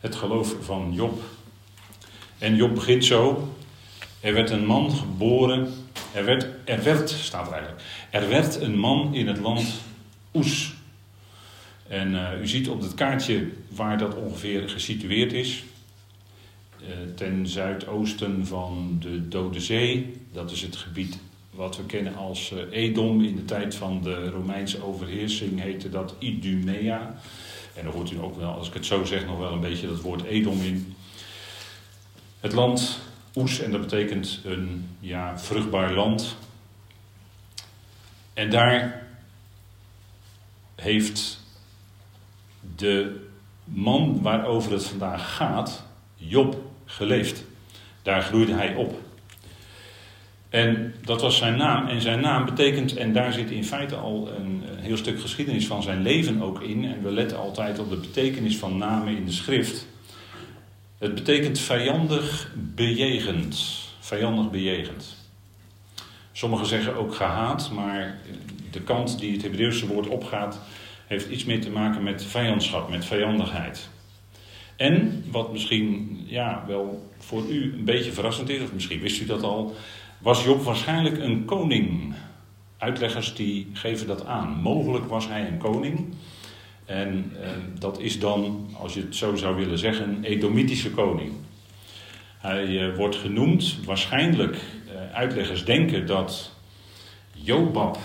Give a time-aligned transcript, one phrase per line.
[0.00, 1.22] het geloof van Job.
[2.38, 3.54] En Job begint zo.
[4.20, 5.72] Er werd een man geboren.
[6.14, 7.82] Er werd, er werd, staat er eigenlijk.
[8.10, 9.80] Er werd een man in het land
[10.34, 10.74] Oes.
[11.88, 15.64] En uh, u ziet op het kaartje waar dat ongeveer gesitueerd is.
[16.82, 20.16] Uh, ten zuidoosten van de Dode Zee.
[20.32, 21.18] Dat is het gebied
[21.50, 23.24] wat we kennen als uh, Edom.
[23.24, 27.20] In de tijd van de Romeinse overheersing heette dat Idumea.
[27.74, 29.88] En dan hoort u ook wel, als ik het zo zeg, nog wel een beetje
[29.88, 30.96] dat woord Edom in.
[32.40, 33.00] Het land
[33.34, 36.36] Oes, en dat betekent een ja, vruchtbaar land.
[38.34, 39.06] En daar
[40.74, 41.40] heeft
[42.76, 43.26] de
[43.64, 45.84] man waarover het vandaag gaat,
[46.14, 47.44] Job, geleefd.
[48.02, 49.09] Daar groeide hij op.
[50.50, 51.86] En dat was zijn naam.
[51.86, 55.82] En zijn naam betekent, en daar zit in feite al een, heel stuk geschiedenis van
[55.82, 56.84] zijn leven ook in.
[56.84, 59.86] En we letten altijd op de betekenis van namen in de schrift.
[60.98, 63.78] Het betekent vijandig bejegend.
[64.00, 65.16] Vijandig bejegend.
[66.32, 68.18] Sommigen zeggen ook gehaat, maar
[68.70, 70.60] de kant die het Hebreeuwse woord opgaat,
[71.06, 73.88] heeft iets meer te maken met vijandschap, met vijandigheid.
[74.76, 79.26] En wat misschien ja, wel voor u een beetje verrassend is, of misschien wist u
[79.26, 79.74] dat al,
[80.20, 82.14] was Job waarschijnlijk een koning.
[82.78, 84.48] Uitleggers die geven dat aan.
[84.50, 86.14] Mogelijk was hij een koning.
[86.84, 91.32] En eh, dat is dan, als je het zo zou willen zeggen, een Edomitische koning.
[92.38, 96.52] Hij eh, wordt genoemd, waarschijnlijk, eh, uitleggers denken dat
[97.32, 97.98] Jobab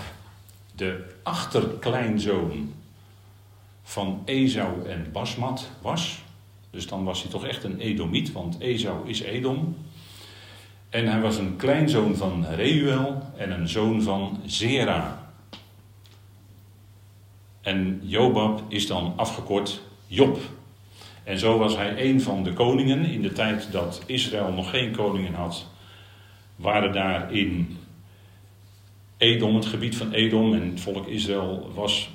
[0.75, 2.73] de achterkleinzoon
[3.83, 6.23] van Esau en Basmat was.
[6.69, 9.75] Dus dan was hij toch echt een Edomiet, want Esau is Edom.
[10.95, 15.29] En hij was een kleinzoon van Reuel en een zoon van Zera.
[17.61, 20.39] En Jobab is dan afgekort Job.
[21.23, 23.05] En zo was hij een van de koningen.
[23.05, 25.67] In de tijd dat Israël nog geen koningen had,
[26.55, 27.77] waren daar in
[29.17, 32.09] Edom, het gebied van Edom, en het volk Israël was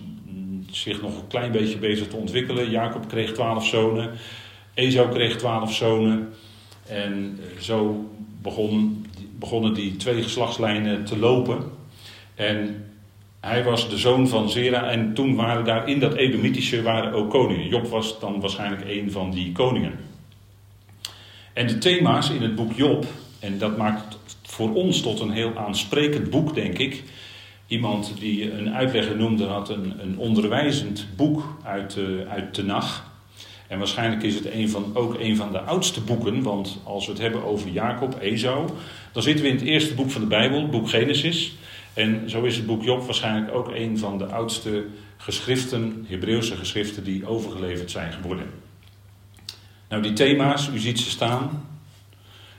[0.70, 2.70] zich nog een klein beetje bezig te ontwikkelen.
[2.70, 4.10] Jacob kreeg twaalf zonen,
[4.74, 6.32] Esau kreeg twaalf zonen.
[6.86, 8.10] En zo
[8.42, 9.06] begon,
[9.38, 11.58] begonnen die twee geslachtslijnen te lopen.
[12.34, 12.84] En
[13.40, 17.30] hij was de zoon van Zera en toen waren daar in dat Edomitische waren ook
[17.30, 17.68] koningen.
[17.68, 19.98] Job was dan waarschijnlijk een van die koningen.
[21.52, 23.06] En de thema's in het boek Job,
[23.38, 27.02] en dat maakt voor ons tot een heel aansprekend boek, denk ik.
[27.66, 33.02] Iemand die een uitlegger noemde had een, een onderwijzend boek uit, de, uit de nacht.
[33.70, 37.12] En waarschijnlijk is het een van, ook een van de oudste boeken, want als we
[37.12, 38.70] het hebben over Jacob, Esau,
[39.12, 41.54] dan zitten we in het eerste boek van de Bijbel, het boek Genesis.
[41.94, 44.86] En zo is het boek Job waarschijnlijk ook een van de oudste
[45.16, 48.46] geschriften, Hebreeuwse geschriften, die overgeleverd zijn geworden.
[49.88, 51.68] Nou, die thema's, u ziet ze staan.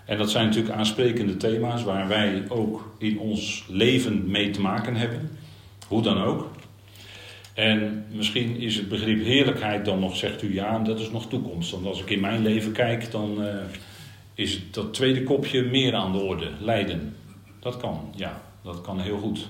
[0.05, 4.95] En dat zijn natuurlijk aansprekende thema's waar wij ook in ons leven mee te maken
[4.95, 5.37] hebben.
[5.87, 6.49] Hoe dan ook.
[7.61, 11.71] En misschien is het begrip heerlijkheid dan nog, zegt u ja, dat is nog toekomst.
[11.71, 13.55] Want als ik in mijn leven kijk, dan uh,
[14.33, 16.49] is dat tweede kopje meer aan de orde.
[16.59, 17.15] Lijden.
[17.59, 19.47] Dat kan, ja, dat kan heel goed.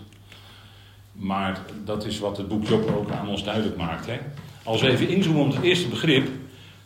[1.11, 4.05] Maar dat is wat het boek Job ook aan ons duidelijk maakt.
[4.05, 4.17] Hè?
[4.63, 6.27] Als we even inzoomen op het eerste begrip,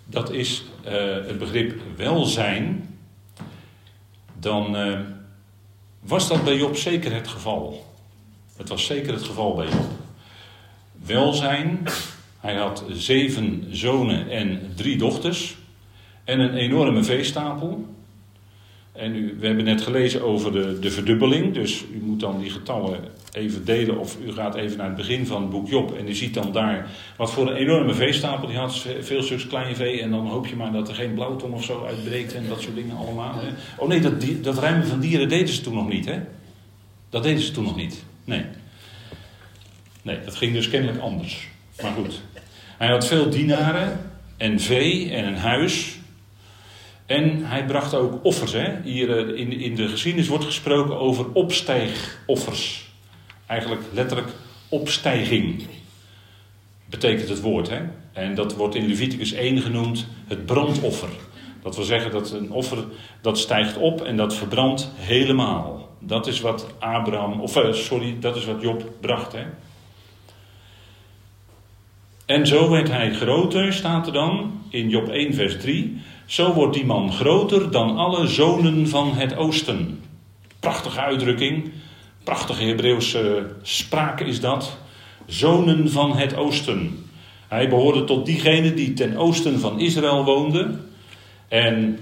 [0.06, 0.92] dat is uh,
[1.28, 2.98] het begrip welzijn.
[4.40, 5.00] Dan uh,
[6.00, 7.86] was dat bij Job zeker het geval.
[8.58, 9.95] Het was zeker het geval bij Job
[11.06, 11.80] welzijn.
[12.40, 15.56] Hij had zeven zonen en drie dochters.
[16.24, 17.86] En een enorme veestapel.
[18.92, 21.54] En u, we hebben net gelezen over de, de verdubbeling.
[21.54, 23.00] Dus u moet dan die getallen
[23.32, 24.00] even delen.
[24.00, 25.98] Of u gaat even naar het begin van het boek Job.
[25.98, 28.48] En u ziet dan daar wat voor een enorme veestapel.
[28.48, 30.02] Die had veel stuks klein vee.
[30.02, 32.34] En dan hoop je maar dat er geen blauwtong of zo uitbreekt.
[32.34, 33.34] En dat soort dingen allemaal.
[33.36, 33.48] Hè.
[33.78, 36.06] Oh nee, dat, dat ruimen van dieren deden ze toen nog niet.
[36.06, 36.20] Hè?
[37.10, 38.04] Dat deden ze toen nog niet.
[38.24, 38.46] Nee.
[40.06, 41.48] Nee, dat ging dus kennelijk anders.
[41.82, 42.22] Maar goed.
[42.78, 45.98] Hij had veel dienaren en vee en een huis.
[47.06, 48.52] En hij bracht ook offers.
[48.52, 48.82] Hè?
[48.84, 52.86] Hier eh, in, in de geschiedenis wordt gesproken over opstijgoffers.
[53.46, 54.30] Eigenlijk letterlijk
[54.70, 55.68] opstijging
[56.90, 57.70] betekent het woord.
[57.70, 57.82] Hè?
[58.14, 61.10] En dat wordt in Leviticus 1 genoemd het brandoffer.
[61.64, 62.84] Dat wil zeggen dat een offer
[63.22, 65.96] dat stijgt op en dat verbrandt helemaal.
[66.00, 69.32] Dat is wat Abraham, of eh, sorry, dat is wat Job bracht.
[69.32, 69.44] Hè?
[72.26, 75.98] En zo werd hij groter, staat er dan in Job 1, vers 3.
[76.26, 80.00] Zo wordt die man groter dan alle zonen van het oosten.
[80.60, 81.72] Prachtige uitdrukking,
[82.24, 84.78] prachtige Hebreeuwse spraak is dat.
[85.26, 87.06] Zonen van het oosten.
[87.48, 90.90] Hij behoorde tot diegenen die ten oosten van Israël woonden.
[91.48, 92.00] En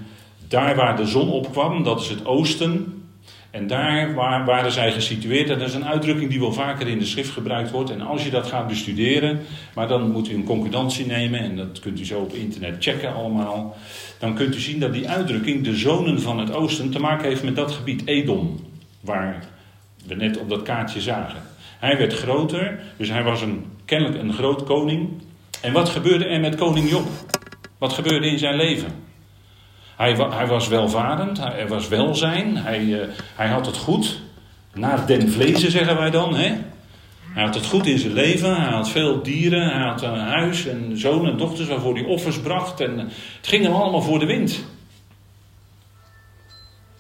[0.48, 3.03] daar waar de zon opkwam, dat is het oosten.
[3.54, 4.14] En daar
[4.46, 5.48] waren zij gesitueerd.
[5.48, 7.90] Dat is een uitdrukking die wel vaker in de schrift gebruikt wordt.
[7.90, 9.40] En als je dat gaat bestuderen,
[9.76, 11.40] maar dan moet u een concordantie nemen.
[11.40, 13.78] En dat kunt u zo op internet checken allemaal.
[14.20, 17.44] Dan kunt u zien dat die uitdrukking, de zonen van het oosten, te maken heeft
[17.44, 18.60] met dat gebied Edom.
[19.00, 19.46] Waar
[20.06, 21.42] we net op dat kaartje zagen.
[21.80, 25.10] Hij werd groter, dus hij was een, kennelijk een groot koning.
[25.62, 27.08] En wat gebeurde er met koning Job?
[27.78, 29.12] Wat gebeurde in zijn leven?
[29.96, 33.02] Hij, hij was welvarend, hij, er was welzijn, hij, uh,
[33.36, 34.20] hij had het goed.
[34.74, 36.36] Naar den vlezen zeggen wij dan.
[36.36, 36.56] Hè?
[37.34, 40.68] Hij had het goed in zijn leven, hij had veel dieren, hij had een huis
[40.68, 42.82] en zoon en dochters waarvoor hij offers bracht.
[42.82, 44.66] En het ging hem allemaal voor de wind.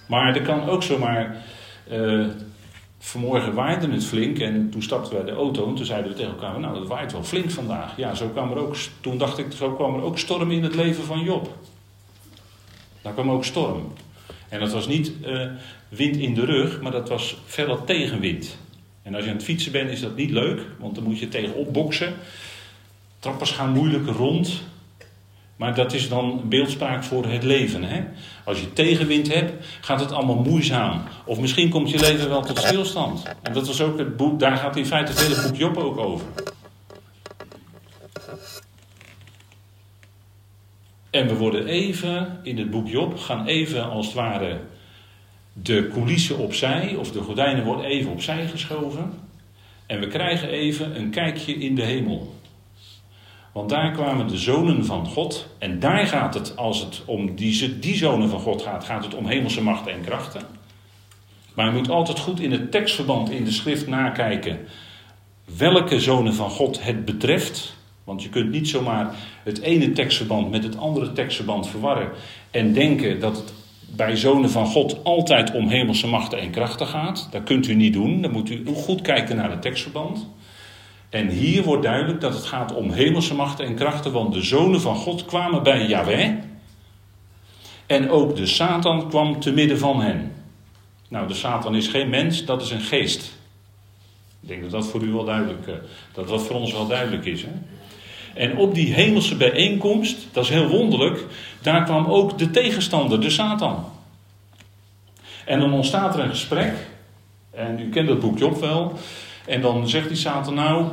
[0.07, 1.35] Maar er kan ook zomaar.
[1.91, 2.25] Uh,
[3.03, 6.31] vanmorgen waaide het flink en toen stapten wij de auto en toen zeiden we tegen
[6.31, 7.97] elkaar: Nou, dat waait wel flink vandaag.
[7.97, 10.75] Ja, zo kwam er ook, toen dacht ik, zo kwam er ook storm in het
[10.75, 11.57] leven van Job.
[13.03, 13.93] Daar kwam ook storm.
[14.49, 15.45] En dat was niet uh,
[15.89, 18.57] wind in de rug, maar dat was verder tegenwind.
[19.01, 21.27] En als je aan het fietsen bent, is dat niet leuk, want dan moet je
[21.27, 22.13] tegenop boksen.
[23.19, 24.61] Trappers gaan moeilijk rond.
[25.55, 27.83] Maar dat is dan beeldspraak voor het leven.
[27.83, 28.03] Hè?
[28.43, 31.01] Als je tegenwind hebt, gaat het allemaal moeizaam.
[31.25, 33.23] Of misschien komt je leven wel tot stilstand.
[33.41, 35.97] En dat was ook het boek, daar gaat in feite het hele boek Job ook
[35.97, 36.25] over.
[41.13, 44.59] En we worden even in het boek Job, gaan even als het ware
[45.53, 49.13] de coulissen opzij, of de gordijnen worden even opzij geschoven.
[49.85, 52.35] En we krijgen even een kijkje in de hemel.
[53.51, 55.47] Want daar kwamen de zonen van God.
[55.57, 59.15] En daar gaat het, als het om die, die zonen van God gaat, gaat het
[59.15, 60.41] om hemelse machten en krachten.
[61.53, 64.59] Maar je moet altijd goed in het tekstverband in de schrift nakijken
[65.57, 67.75] welke zonen van God het betreft.
[68.03, 72.09] Want je kunt niet zomaar het ene tekstverband met het andere tekstverband verwarren
[72.51, 73.53] en denken dat het
[73.95, 77.27] bij zonen van God altijd om hemelse machten en krachten gaat.
[77.31, 78.21] Dat kunt u niet doen.
[78.21, 80.27] Dan moet u goed kijken naar het tekstverband.
[81.09, 84.81] En hier wordt duidelijk dat het gaat om hemelse machten en krachten, want de zonen
[84.81, 86.29] van God kwamen bij Yahweh.
[87.85, 90.31] En ook de Satan kwam te midden van hen.
[91.09, 93.37] Nou, de Satan is geen mens, dat is een geest.
[94.41, 95.73] Ik denk dat dat voor u wel duidelijk, eh,
[96.13, 97.41] dat dat voor ons wel duidelijk is.
[97.41, 97.51] Hè?
[98.33, 101.25] En op die hemelse bijeenkomst, dat is heel wonderlijk,
[101.61, 103.85] daar kwam ook de tegenstander, de Satan.
[105.45, 106.73] En dan ontstaat er een gesprek,
[107.51, 108.93] en u kent dat boek Job wel,
[109.45, 110.85] en dan zegt die Satan nou,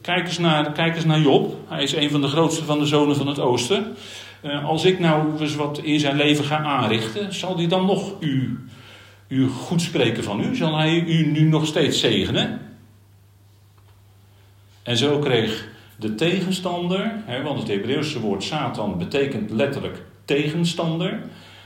[0.00, 2.86] kijk eens naar, kijk eens naar Job, hij is een van de grootste van de
[2.86, 3.96] zonen van het oosten.
[4.42, 8.12] Uh, als ik nou eens wat in zijn leven ga aanrichten, zal hij dan nog
[8.20, 8.64] u,
[9.28, 10.56] u goed spreken van u?
[10.56, 12.60] Zal hij u nu nog steeds zegenen?
[14.82, 21.22] En zo kreeg de tegenstander, hè, want het Hebreeuwse woord Satan betekent letterlijk tegenstander.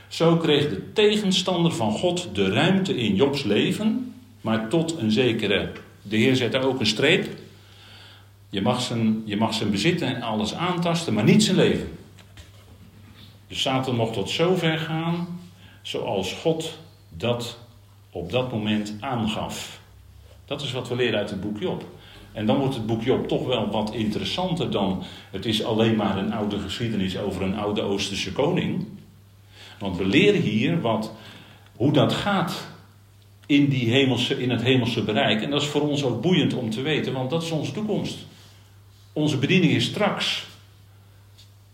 [0.07, 5.71] Zo kreeg de tegenstander van God de ruimte in Jobs leven, maar tot een zekere.
[6.01, 7.27] De Heer zet daar ook een streep.
[8.49, 11.97] Je mag zijn, je mag zijn bezit en alles aantasten, maar niet zijn leven.
[13.47, 15.39] Dus Satan mocht tot zover gaan
[15.81, 16.77] zoals God
[17.09, 17.57] dat
[18.09, 19.79] op dat moment aangaf.
[20.45, 21.85] Dat is wat we leren uit het boek Job.
[22.33, 26.17] En dan wordt het boek Job toch wel wat interessanter dan het is alleen maar
[26.17, 28.85] een oude geschiedenis over een oude Oosterse koning.
[29.79, 31.13] Want we leren hier wat,
[31.75, 32.67] hoe dat gaat
[33.45, 35.41] in, die hemelse, in het hemelse bereik.
[35.41, 38.17] En dat is voor ons ook boeiend om te weten, want dat is onze toekomst.
[39.13, 40.47] Onze bediening is straks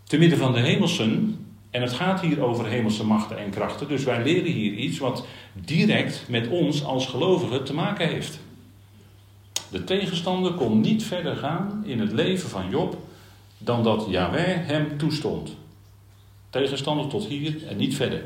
[0.04, 1.40] te midden van de hemelsen.
[1.70, 3.88] En het gaat hier over hemelse machten en krachten.
[3.88, 8.40] Dus wij leren hier iets wat direct met ons als gelovigen te maken heeft.
[9.70, 12.96] De tegenstander kon niet verder gaan in het leven van Job
[13.58, 15.56] dan dat Yahweh hem toestond.
[16.50, 18.24] Tegenstander tot hier en niet verder.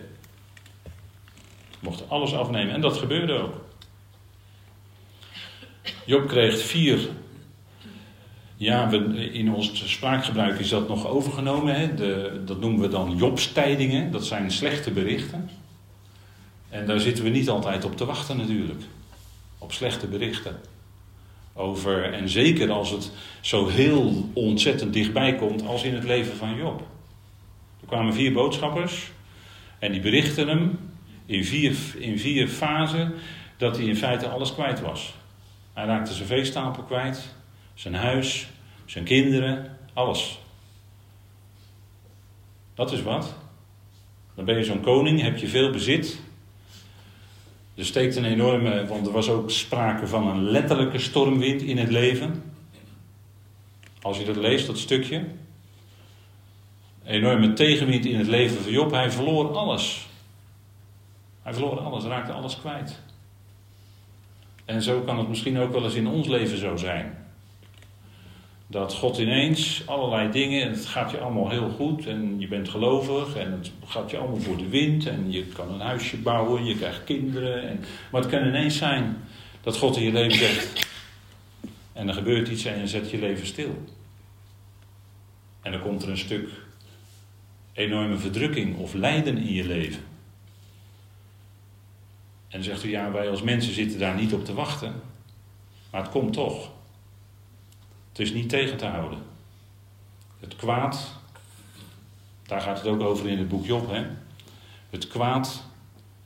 [1.80, 3.54] Mocht alles afnemen en dat gebeurde ook.
[6.06, 7.08] Job kreeg vier.
[8.56, 8.96] Ja, we,
[9.32, 11.74] in ons spraakgebruik is dat nog overgenomen.
[11.74, 11.94] Hè?
[11.94, 14.10] De, dat noemen we dan Jobstijdingen.
[14.10, 15.50] Dat zijn slechte berichten.
[16.68, 18.82] En daar zitten we niet altijd op te wachten natuurlijk.
[19.58, 20.60] Op slechte berichten
[21.54, 26.56] over, en zeker als het zo heel ontzettend dichtbij komt als in het leven van
[26.56, 26.80] Job.
[27.80, 29.10] Er kwamen vier boodschappers
[29.78, 30.78] en die berichten hem
[31.26, 33.12] in vier, in vier fasen
[33.56, 35.14] dat hij in feite alles kwijt was.
[35.72, 37.34] Hij raakte zijn veestapel kwijt,
[37.74, 38.48] zijn huis,
[38.84, 40.38] zijn kinderen, alles.
[42.74, 43.34] Dat is wat.
[44.34, 46.20] Dan ben je zo'n koning, heb je veel bezit,
[47.80, 51.90] er steekt een enorme, want er was ook sprake van een letterlijke stormwind in het
[51.90, 52.42] leven.
[54.02, 55.24] Als je dat leest, dat stukje.
[57.04, 58.90] Enorme tegenwind in het leven van Job.
[58.90, 60.08] Hij verloor alles.
[61.42, 63.00] Hij verloor alles, raakte alles kwijt.
[64.64, 67.19] En zo kan het misschien ook wel eens in ons leven zo zijn.
[68.70, 72.68] Dat God ineens allerlei dingen, en het gaat je allemaal heel goed en je bent
[72.68, 76.64] gelovig en het gaat je allemaal voor de wind en je kan een huisje bouwen,
[76.64, 77.68] je krijgt kinderen.
[77.68, 79.16] En, maar het kan ineens zijn
[79.60, 80.88] dat God in je leven zegt
[81.92, 83.84] en er gebeurt iets en je zet je leven stil.
[85.62, 86.48] En dan komt er een stuk
[87.72, 90.02] enorme verdrukking of lijden in je leven.
[92.48, 94.94] En dan zegt u, ja, wij als mensen zitten daar niet op te wachten.
[95.90, 96.70] Maar het komt toch.
[98.10, 99.18] Het is niet tegen te houden.
[100.40, 101.14] Het kwaad,
[102.46, 104.02] daar gaat het ook over in het boek Job, hè.
[104.90, 105.64] Het kwaad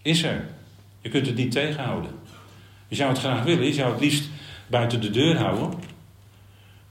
[0.03, 0.49] is er.
[1.01, 2.11] Je kunt het niet tegenhouden.
[2.89, 4.29] Je zou het graag willen, je zou het liefst
[4.67, 5.73] buiten de deur houden.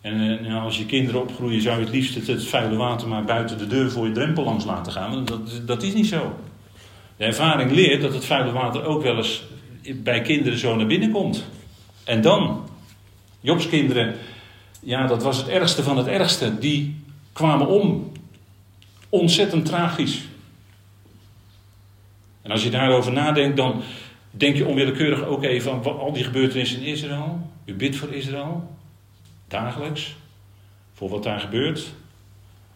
[0.02, 3.58] En, als je kinderen opgroeien, zou je het liefst het, het, vuile water maar buiten
[3.58, 5.26] de deur voor je drempel langs laten gaan.
[5.26, 6.40] Dat, dat is niet zo.
[7.18, 9.44] De ervaring leert dat het vuile water ook wel eens
[9.96, 11.46] bij kinderen zo naar binnen komt.
[12.04, 12.68] En dan,
[13.40, 14.16] Jobs kinderen,
[14.84, 16.60] ja, dat was het ergste van het ergste.
[16.60, 18.12] Die kwamen om.
[19.10, 20.22] Ontzettend tragisch.
[22.42, 23.82] En als je daarover nadenkt, dan
[24.32, 27.50] denk je onwillekeurig ook even aan al die gebeurtenissen in Israël.
[27.66, 28.70] U bidt voor Israël,
[29.48, 30.16] dagelijks,
[30.94, 31.94] voor wat daar gebeurt.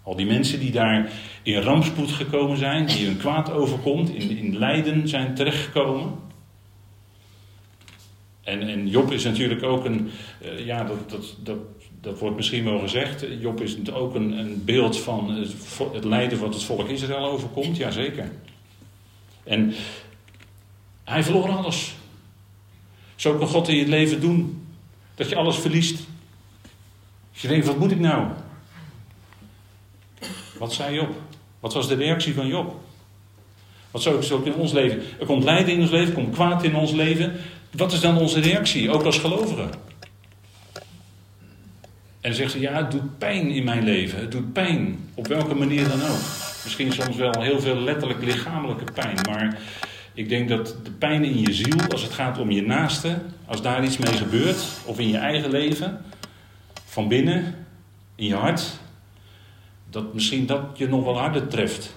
[0.04, 1.12] Al die mensen die daar
[1.44, 6.14] in rampspoed gekomen zijn, die hun kwaad overkomt, in, in lijden zijn terechtgekomen.
[8.44, 10.12] En, en Job is natuurlijk ook een,
[10.42, 11.58] uh, ja, dat, dat, dat,
[12.08, 13.26] dat wordt misschien wel gezegd.
[13.40, 15.48] Job is ook een, een beeld van
[15.94, 18.32] het, lijden wat het volk Israël overkomt, jazeker.
[19.44, 19.74] En
[21.04, 21.96] hij verloor alles.
[23.16, 24.68] Zo kan God in je leven doen.
[25.16, 26.00] Dat je alles verliest.
[27.32, 28.28] Je denkt, wat moet ik nou?
[30.60, 31.16] Wat zei Job?
[31.60, 32.76] Wat was de reactie van Job?
[33.92, 35.02] Wat zo is ook in ons leven.
[35.20, 37.36] Er komt lijden in ons leven, er komt kwaad in ons leven.
[37.72, 39.70] Wat is dan onze reactie, ook als gelovigen?
[42.28, 44.20] En zegt ze, ja, het doet pijn in mijn leven.
[44.20, 46.20] Het doet pijn, op welke manier dan ook.
[46.64, 49.18] Misschien soms wel heel veel letterlijk lichamelijke pijn.
[49.30, 49.60] Maar
[50.14, 53.62] ik denk dat de pijn in je ziel, als het gaat om je naaste, als
[53.62, 56.02] daar iets mee gebeurt, of in je eigen leven,
[56.86, 57.66] van binnen,
[58.16, 58.80] in je hart,
[59.90, 61.96] dat misschien dat je nog wel harder treft.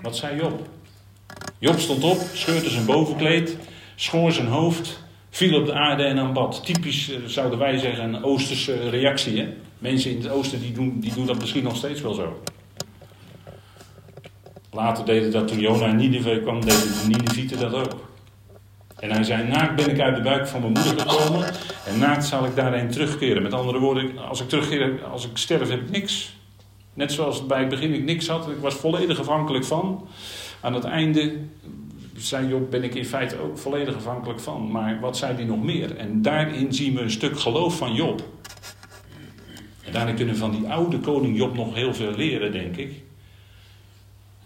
[0.00, 0.68] Wat zei Job?
[1.58, 3.56] Job stond op, scheurde zijn bovenkleed,
[3.94, 5.03] schoor zijn hoofd,
[5.34, 6.64] viel op de aarde en aanbad.
[6.64, 9.40] Typisch eh, zouden wij zeggen een Oosterse reactie.
[9.40, 9.48] Hè?
[9.78, 12.42] Mensen in het oosten die doen, die doen dat misschien nog steeds wel zo.
[14.70, 18.08] Later deden dat toen Jona in Nineveh kwam, deden de Ninevieten dat ook.
[18.98, 21.44] En hij zei, naakt ben ik uit de buik van mijn moeder gekomen
[21.86, 23.42] en naakt zal ik daarheen terugkeren.
[23.42, 26.36] Met andere woorden, als ik terugkeer, als ik sterf heb ik niks.
[26.94, 30.08] Net zoals bij het begin ik niks had, ik was volledig afhankelijk van.
[30.60, 31.36] Aan het einde
[32.16, 34.70] zei Job, ben ik in feite ook volledig afhankelijk van.
[34.70, 35.96] Maar wat zei hij nog meer?
[35.96, 38.28] En daarin zien we een stuk geloof van Job.
[39.84, 42.92] En daarin kunnen we van die oude koning Job nog heel veel leren, denk ik.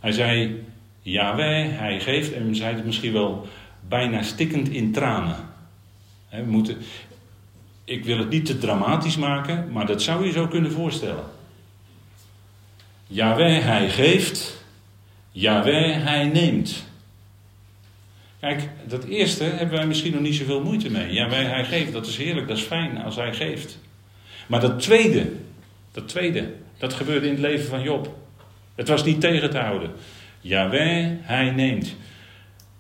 [0.01, 0.63] Hij zei,
[1.03, 3.47] Yahweh, hij geeft, en zei het misschien wel
[3.89, 5.37] bijna stikkend in tranen.
[6.31, 6.77] we moeten,
[7.85, 11.25] ik wil het niet te dramatisch maken, maar dat zou je zo kunnen voorstellen.
[13.07, 14.65] Yahweh, hij geeft.
[15.31, 16.88] Yahweh, hij neemt.
[18.41, 21.13] Kijk, dat eerste hebben wij misschien nog niet zoveel moeite mee.
[21.13, 21.93] Yahweh, hij geeft.
[21.93, 23.79] Dat is heerlijk, dat is fijn als hij geeft.
[24.47, 25.33] Maar dat tweede,
[25.93, 28.17] dat tweede, dat gebeurde in het leven van Job.
[28.75, 29.91] Het was niet tegen te houden.
[30.41, 31.95] Yahweh, hij neemt.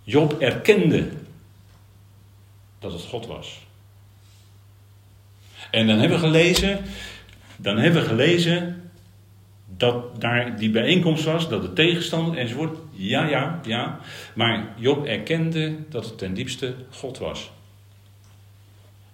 [0.02, 1.08] Job erkende
[2.78, 3.66] dat het God was.
[5.70, 6.84] En dan hebben we gelezen,
[7.56, 8.77] dan hebben we gelezen
[9.78, 12.78] dat daar die bijeenkomst was, dat de tegenstander enzovoort.
[12.90, 14.00] Ja, ja, ja.
[14.34, 17.50] Maar Job erkende dat het ten diepste God was.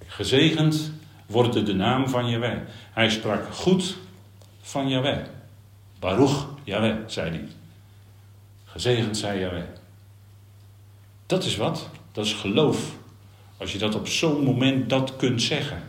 [0.07, 0.93] Gezegend
[1.27, 2.59] wordt de naam van Jahweh.
[2.93, 3.97] Hij sprak goed
[4.61, 5.25] van Jahweh.
[5.99, 7.49] Baruch Jahweh, zei hij.
[8.65, 9.63] Gezegend zei Jahweh.
[11.27, 11.91] Dat is wat?
[12.13, 12.97] Dat is geloof.
[13.57, 15.83] Als je dat op zo'n moment dat kunt zeggen.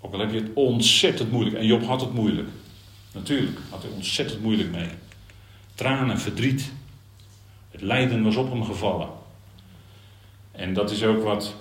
[0.00, 1.56] Ook al heb je het ontzettend moeilijk.
[1.56, 2.48] En Job had het moeilijk.
[3.18, 4.88] Natuurlijk had hij ontzettend moeilijk mee.
[5.74, 6.72] Tranen, verdriet.
[7.70, 9.08] Het lijden was op hem gevallen.
[10.52, 11.54] En dat is ook wat,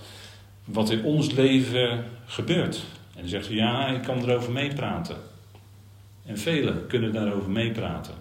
[0.64, 2.76] wat in ons leven gebeurt.
[3.14, 5.18] En dan zegt hij, ja, ik kan erover meepraten.
[6.26, 8.14] En velen kunnen daarover meepraten.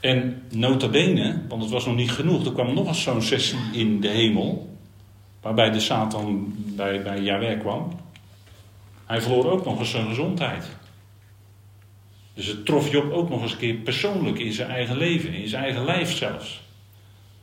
[0.00, 3.58] En nota bene, want het was nog niet genoeg, er kwam nog eens zo'n sessie
[3.72, 4.76] in de hemel.
[5.40, 8.06] waarbij de Satan bij, bij Yahweh kwam.
[9.08, 10.68] Hij verloor ook nog eens zijn gezondheid.
[12.34, 15.48] Dus het trof Job ook nog eens een keer persoonlijk in zijn eigen leven, in
[15.48, 16.62] zijn eigen lijf zelfs.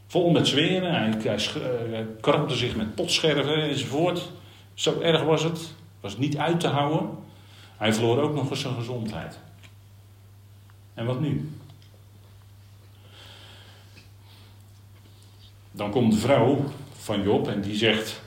[0.07, 1.38] Vol met zweren, hij,
[1.89, 4.31] hij krabde zich met potscherven enzovoort.
[4.74, 7.10] Zo erg was het, was niet uit te houden.
[7.77, 9.39] Hij verloor ook nog eens zijn gezondheid.
[10.93, 11.50] En wat nu?
[15.72, 16.63] Dan komt de vrouw
[16.98, 18.22] van Job en die zegt: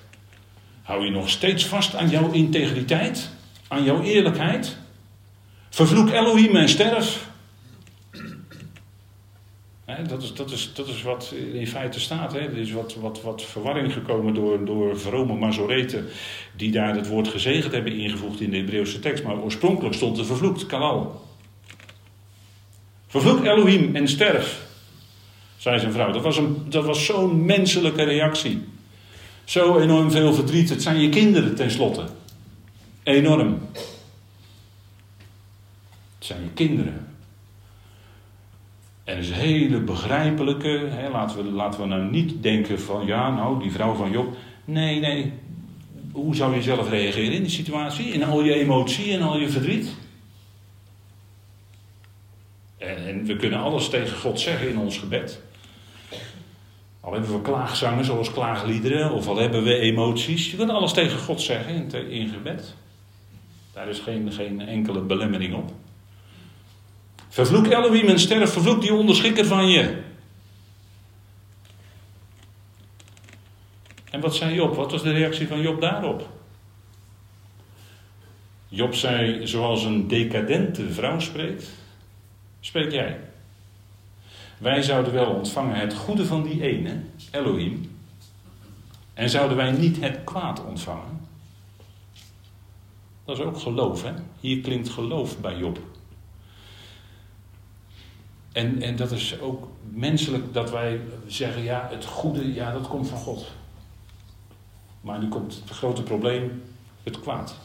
[0.89, 3.31] Hou je nog steeds vast aan jouw integriteit,
[3.69, 4.77] aan jouw eerlijkheid?
[5.71, 7.29] Vervloek Elohim en sterf.
[10.09, 12.33] dat, is, dat, is, dat is wat in feite staat.
[12.33, 12.39] He.
[12.39, 16.07] Er is wat, wat, wat verwarring gekomen door, door vrome Mazoreten.
[16.57, 19.25] die daar het woord gezegend hebben ingevoegd in de Hebreeuwse tekst.
[19.25, 21.25] Maar oorspronkelijk stond er vervloekt, kalal.
[23.07, 24.67] Vervloek Elohim en sterf,
[25.57, 26.13] zei zijn vrouw.
[26.13, 28.77] Dat was, een, dat was zo'n menselijke reactie.
[29.49, 30.69] Zo enorm veel verdriet.
[30.69, 32.05] Het zijn je kinderen tenslotte.
[33.03, 33.59] Enorm.
[36.19, 37.15] Het zijn je kinderen.
[39.05, 40.87] En is een hele begrijpelijke.
[40.89, 44.37] Hè, laten, we, laten we nou niet denken van ja, nou, die vrouw van Job.
[44.65, 45.33] Nee, nee.
[46.13, 48.07] Hoe zou je zelf reageren in die situatie?
[48.07, 49.89] In al je emotie en al je verdriet?
[52.79, 55.41] En we kunnen alles tegen God zeggen in ons gebed.
[57.01, 60.51] Al hebben we klaagzangen zoals klaagliederen, of al hebben we emoties.
[60.51, 62.75] Je kunt alles tegen God zeggen in, in gebed.
[63.73, 65.71] Daar is geen, geen enkele belemmering op.
[67.29, 70.03] Vervloek Elohim en sterf, vervloek die onderschikker van je.
[74.11, 74.75] En wat zei Job?
[74.75, 76.29] Wat was de reactie van Job daarop?
[78.69, 81.71] Job zei, zoals een decadente vrouw spreekt,
[82.61, 83.21] spreek jij.
[84.59, 87.01] Wij zouden wel ontvangen het goede van die ene,
[87.31, 87.97] Elohim,
[89.15, 91.27] en zouden wij niet het kwaad ontvangen.
[93.25, 94.13] Dat is ook geloof, hè?
[94.41, 95.79] Hier klinkt geloof bij Job.
[98.53, 103.09] En, en dat is ook menselijk dat wij zeggen, ja, het goede, ja, dat komt
[103.09, 103.51] van God.
[105.01, 106.63] Maar nu komt het grote probleem,
[107.03, 107.57] het kwaad.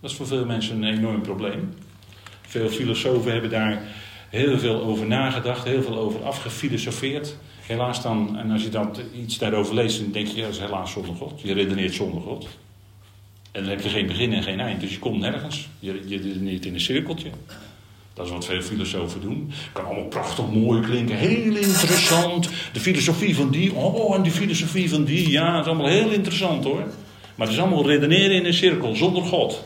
[0.00, 1.74] Dat is voor veel mensen een enorm probleem.
[2.40, 3.82] Veel filosofen hebben daar
[4.32, 7.36] heel veel over nagedacht, heel veel over afgefilosofeerd.
[7.66, 10.58] Helaas dan, en als je dan iets daarover leest, dan denk je, ja, dat is
[10.58, 11.40] helaas zonder God.
[11.40, 12.48] Je redeneert zonder God.
[13.52, 15.68] En dan heb je geen begin en geen eind, dus je komt nergens.
[15.78, 17.30] Je, je redeneert in een cirkeltje.
[18.14, 19.52] Dat is wat veel filosofen doen.
[19.72, 22.48] Kan allemaal prachtig mooi klinken, heel interessant.
[22.72, 26.10] De filosofie van die, oh, en die filosofie van die, ja, dat is allemaal heel
[26.10, 26.84] interessant hoor.
[27.34, 29.64] Maar het is allemaal redeneren in een cirkel, zonder God.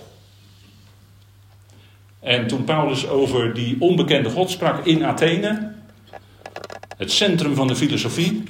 [2.26, 5.72] En toen Paulus over die onbekende God sprak in Athene,
[6.96, 8.42] het centrum van de filosofie.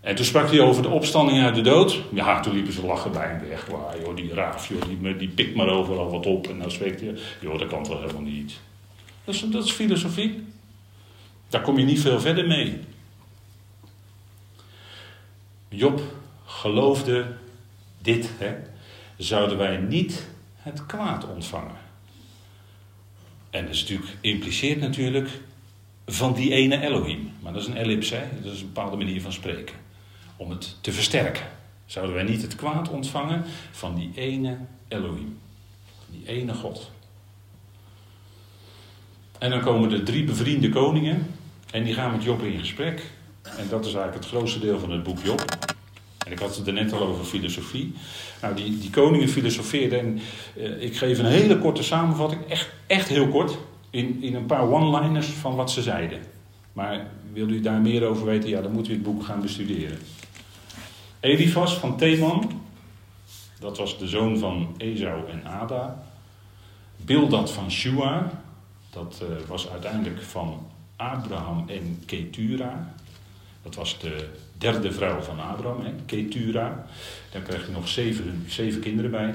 [0.00, 2.02] En toen sprak hij over de opstanding uit de dood.
[2.12, 3.66] Ja, toen liepen ze lachen bij hem weg.
[3.66, 6.46] Waar, joh, die raaf, joh, die, die pikt maar overal wat op.
[6.46, 8.60] En dan spreekt hij, joh, dat kan toch helemaal niet.
[9.24, 10.44] Dat is, dat is filosofie.
[11.48, 12.80] Daar kom je niet veel verder mee.
[15.68, 16.00] Job
[16.44, 17.26] geloofde
[17.98, 18.54] dit, hè.
[19.16, 21.79] Zouden wij niet het kwaad ontvangen?
[23.50, 25.28] En dat is natuurlijk, impliceert natuurlijk
[26.06, 27.32] van die ene Elohim.
[27.40, 29.74] Maar dat is een ellipse, dat is een bepaalde manier van spreken.
[30.36, 31.46] Om het te versterken.
[31.86, 34.56] Zouden wij niet het kwaad ontvangen van die ene
[34.88, 35.38] Elohim?
[36.10, 36.90] Die ene God.
[39.38, 41.26] En dan komen de drie bevriende koningen.
[41.70, 43.02] En die gaan met Job in gesprek.
[43.42, 45.69] En dat is eigenlijk het grootste deel van het boek Job.
[46.30, 47.94] Ik had het er net al over filosofie.
[48.42, 49.98] Nou, die, die koningen filosofeerden.
[49.98, 50.20] En
[50.56, 52.46] uh, ik geef een hele korte samenvatting.
[52.48, 53.58] Echt, echt heel kort.
[53.90, 56.20] In, in een paar one-liners van wat ze zeiden.
[56.72, 58.48] Maar wil u daar meer over weten?
[58.48, 59.98] Ja, dan moet u het boek gaan bestuderen.
[61.20, 62.62] Elifas van Theman.
[63.58, 66.02] Dat was de zoon van Esau en Ada.
[66.96, 68.42] Bildad van Shua.
[68.90, 70.66] Dat uh, was uiteindelijk van
[70.96, 72.94] Abraham en Ketura.
[73.62, 74.28] Dat was de
[74.60, 76.86] derde vrouw van Abraham, hè, Ketura.
[77.32, 79.34] Daar krijg je nog zeven, zeven kinderen bij.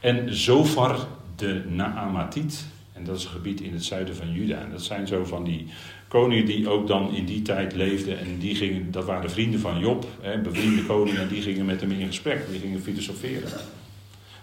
[0.00, 0.98] En Zofar
[1.36, 2.66] de Naamatiet.
[2.92, 4.60] En dat is een gebied in het zuiden van Juda.
[4.60, 5.66] En dat zijn zo van die
[6.08, 8.18] koningen die ook dan in die tijd leefden.
[8.18, 11.28] En die gingen, dat waren vrienden van Job, hè, bevriende koningen.
[11.28, 13.50] Die gingen met hem in gesprek, die gingen filosoferen.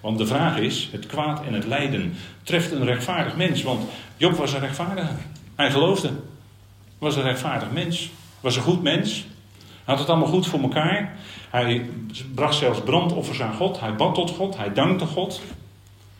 [0.01, 2.13] Want de vraag is, het kwaad en het lijden
[2.43, 3.63] treft een rechtvaardig mens.
[3.63, 5.13] Want Job was een rechtvaardige.
[5.55, 6.11] Hij geloofde.
[6.97, 8.09] Was een rechtvaardig mens.
[8.39, 9.25] Was een goed mens.
[9.85, 11.17] Had het allemaal goed voor elkaar.
[11.49, 11.89] Hij
[12.35, 13.79] bracht zelfs brandoffers aan God.
[13.79, 14.57] Hij bad tot God.
[14.57, 15.41] Hij dankte God.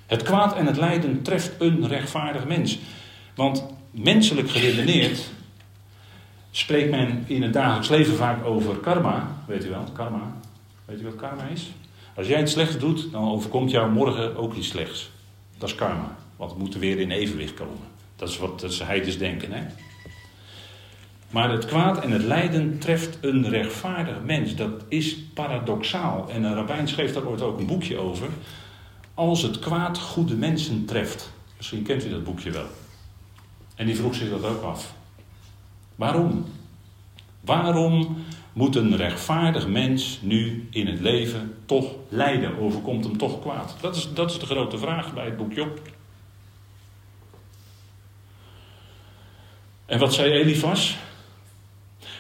[0.06, 2.80] Het kwaad en het lijden treft een rechtvaardig mens.
[3.36, 5.30] Want menselijk geredeneerd
[6.52, 9.28] spreekt men in het dagelijks leven vaak over karma.
[9.48, 10.34] Weet u wel, karma.
[10.86, 11.72] Weet je wat karma is?
[12.16, 15.10] Als jij het slecht doet, dan overkomt jou morgen ook iets slechts.
[15.58, 16.16] Dat is karma.
[16.36, 17.94] Want we moeten weer in evenwicht komen.
[18.16, 19.62] Dat is wat heidens denken, hè?
[21.36, 24.56] Maar het kwaad en het lijden treft een rechtvaardig mens.
[24.56, 26.30] Dat is paradoxaal.
[26.30, 28.28] En een rabbijn schreef daar ooit ook een boekje over.
[29.14, 31.32] Als het kwaad goede mensen treft.
[31.58, 32.66] Misschien kent u dat boekje wel.
[33.76, 34.94] En die vroeg zich dat ook af.
[35.96, 36.46] Waarom?
[37.42, 38.18] Waarom
[38.54, 42.60] moet een rechtvaardig mens nu in het leven toch lijden?
[42.60, 43.76] Overkomt hem toch kwaad?
[43.82, 45.80] Dat is, dat is de grote vraag bij het boek Job.
[49.86, 50.98] En wat zei Elifas?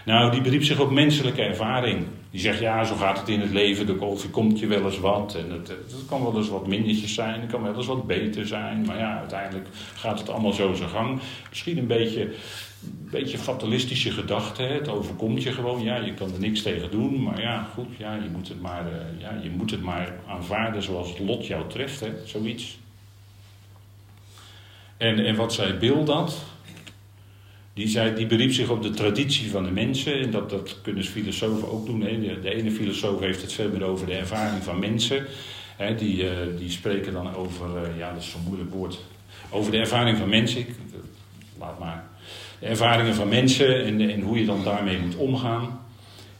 [0.05, 2.05] Nou, die beriep zich op menselijke ervaring.
[2.31, 5.35] Die zegt, ja, zo gaat het in het leven, er komt je wel eens wat.
[5.35, 8.47] En het, het kan wel eens wat mindertjes zijn, het kan wel eens wat beter
[8.47, 8.85] zijn.
[8.85, 11.19] Maar ja, uiteindelijk gaat het allemaal zo zijn gang.
[11.49, 14.63] Misschien een beetje, een beetje fatalistische gedachte.
[14.63, 15.83] Het overkomt je gewoon.
[15.83, 17.23] Ja, je kan er niks tegen doen.
[17.23, 20.83] Maar ja, goed, ja, je, moet het maar, uh, ja, je moet het maar aanvaarden
[20.83, 21.99] zoals het lot jou treft.
[21.99, 22.09] Hè?
[22.25, 22.77] Zoiets.
[24.97, 26.54] En, en wat zei Bill dat?
[27.75, 30.19] Die, zei, die beriep zich op de traditie van de mensen.
[30.19, 32.01] En dat, dat kunnen filosofen ook doen.
[32.01, 32.39] Hè.
[32.41, 35.25] De, ene filosoof heeft het veel meer over de ervaring van mensen.
[35.77, 35.95] Hè.
[35.95, 38.99] Die, uh, die spreken dan over, uh, ja dat is zo'n moeilijk woord.
[39.49, 40.59] Over de ervaring van mensen.
[40.59, 40.67] Ik,
[41.59, 42.07] laat maar.
[42.59, 45.79] De ervaringen van mensen en, en hoe je dan daarmee moet omgaan.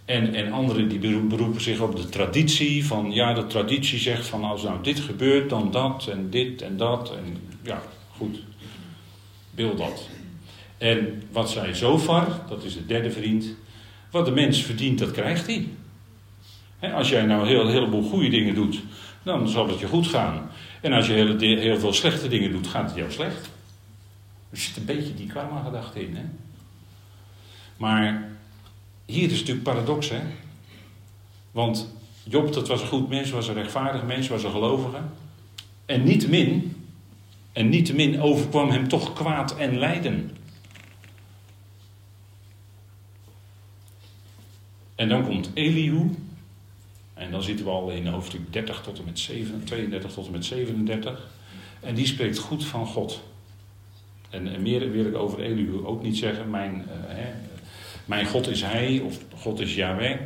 [0.06, 2.86] En, en anderen die beroepen zich op de traditie.
[2.86, 6.78] Van ja, de traditie zegt van als nou dit gebeurt, dan dat en dit en
[6.78, 7.15] dat.
[7.15, 7.82] En ja,
[8.17, 8.39] goed.
[9.52, 10.10] Beeld dat.
[10.86, 13.45] En wat zei Zofar, dat is de derde vriend,
[14.12, 15.67] wat de mens verdient, dat krijgt hij.
[16.91, 18.82] Als jij nou heel, heleboel goede dingen doet,
[19.24, 20.50] dan zal het je goed gaan.
[20.82, 23.50] En als je heel, heel veel slechte dingen doet, gaat het jou slecht.
[24.50, 26.15] Er zit een beetje die karma-gedachte in.
[26.15, 26.24] Hè?
[27.78, 28.30] Maar
[29.06, 30.19] hier is natuurlijk paradox, hè?
[31.52, 31.93] Want
[32.24, 34.98] Job, dat was een goed mens, was een rechtvaardig mens, was een gelovige.
[35.86, 36.76] En niettemin,
[37.54, 40.43] en niettemin overkwam hem toch kwaad en lijden.
[44.95, 46.10] En dan komt Elihu.
[47.13, 50.31] En dan zitten we al in hoofdstuk 30 tot en met 7, 32 tot en
[50.31, 51.27] met 37.
[51.79, 53.23] En die spreekt goed van God.
[54.29, 56.49] En, meer wil ik over Elihu ook niet zeggen.
[56.49, 57.31] Mijn, uh, hè,
[58.05, 60.19] mijn God is Hij, of God is Yahweh.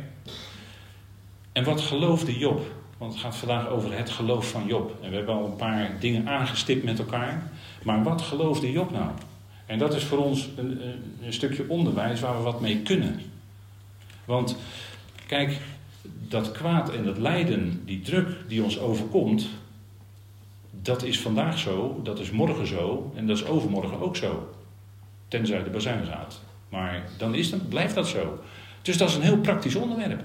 [1.52, 2.60] En wat geloofde Job?
[2.98, 4.98] Want het gaat vandaag over het geloof van Job.
[5.02, 7.50] En we hebben al een paar dingen aangestipt met elkaar.
[7.82, 9.10] Maar wat geloofde Job nou?
[9.66, 10.80] En dat is voor ons een,
[11.22, 13.20] een stukje onderwijs waar we wat mee kunnen.
[14.30, 14.56] Want
[15.26, 15.58] kijk,
[16.28, 19.48] dat kwaad en dat lijden, die druk die ons overkomt,
[20.70, 24.54] dat is vandaag zo, dat is morgen zo en dat is overmorgen ook zo.
[25.28, 26.40] Tenzij de bazuin gaat.
[26.68, 28.38] Maar dan is dat, blijft dat zo.
[28.82, 30.22] Dus dat is een heel praktisch onderwerp.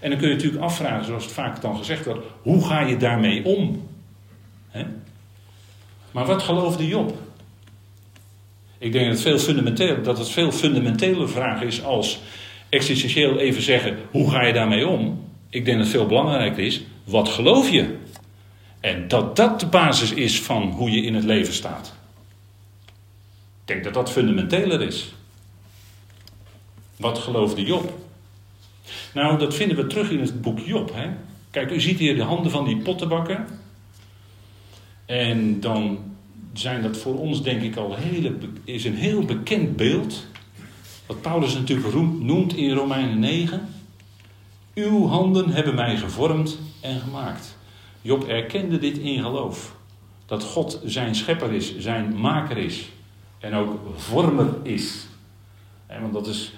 [0.00, 2.96] En dan kun je natuurlijk afvragen, zoals het vaak dan gezegd wordt, hoe ga je
[2.96, 3.88] daarmee om?
[6.10, 7.18] Maar wat geloofde Job?
[8.78, 12.20] Ik denk dat het veel fundamenteel, dat het veel fundamenteler vraag is als
[12.68, 15.26] existentieel even zeggen, hoe ga je daarmee om?
[15.50, 17.96] Ik denk dat het veel belangrijker is, wat geloof je?
[18.80, 21.94] En dat dat de basis is van hoe je in het leven staat.
[23.60, 25.12] Ik denk dat dat fundamenteler is.
[26.96, 27.98] Wat geloofde Job?
[29.14, 30.94] Nou, dat vinden we terug in het boek Job.
[30.94, 31.08] Hè?
[31.50, 33.46] Kijk, u ziet hier de handen van die pottenbakken.
[35.06, 35.98] En dan
[36.52, 40.26] zijn dat voor ons denk ik al hele, is een heel bekend beeld.
[41.08, 43.68] Wat Paulus natuurlijk noemt in Romeinen 9.
[44.74, 47.56] Uw handen hebben mij gevormd en gemaakt.
[48.02, 49.76] Job erkende dit in geloof.
[50.26, 52.88] Dat God zijn schepper is, zijn maker is.
[53.38, 55.06] En ook vormer is.
[56.00, 56.52] Want dat is,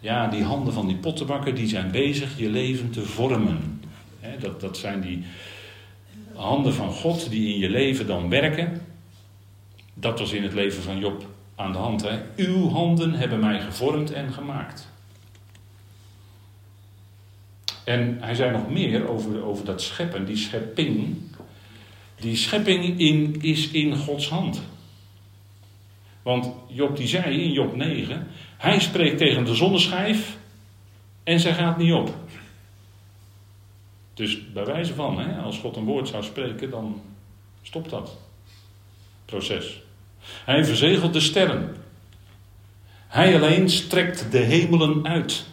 [0.00, 3.82] ja, die handen van die pottenbakker, die zijn bezig je leven te vormen.
[4.40, 5.24] dat, dat zijn die
[6.34, 8.86] handen van God die in je leven dan werken.
[9.94, 12.06] Dat was in het leven van Job aan de hand.
[12.36, 14.90] Uw handen hebben mij gevormd en gemaakt.
[17.84, 21.16] En hij zei nog meer over, over dat scheppen, die schepping.
[22.20, 24.62] Die schepping in, is in Gods hand.
[26.22, 30.36] Want Job die zei in Job 9, hij spreekt tegen de zonneschijf
[31.22, 32.14] en zij gaat niet op.
[34.14, 37.02] Dus bij wijze van, hè, als God een woord zou spreken, dan
[37.62, 38.18] stopt dat
[39.24, 39.82] proces.
[40.44, 41.76] Hij verzegelt de sterren.
[43.08, 45.44] Hij alleen strekt de hemelen uit.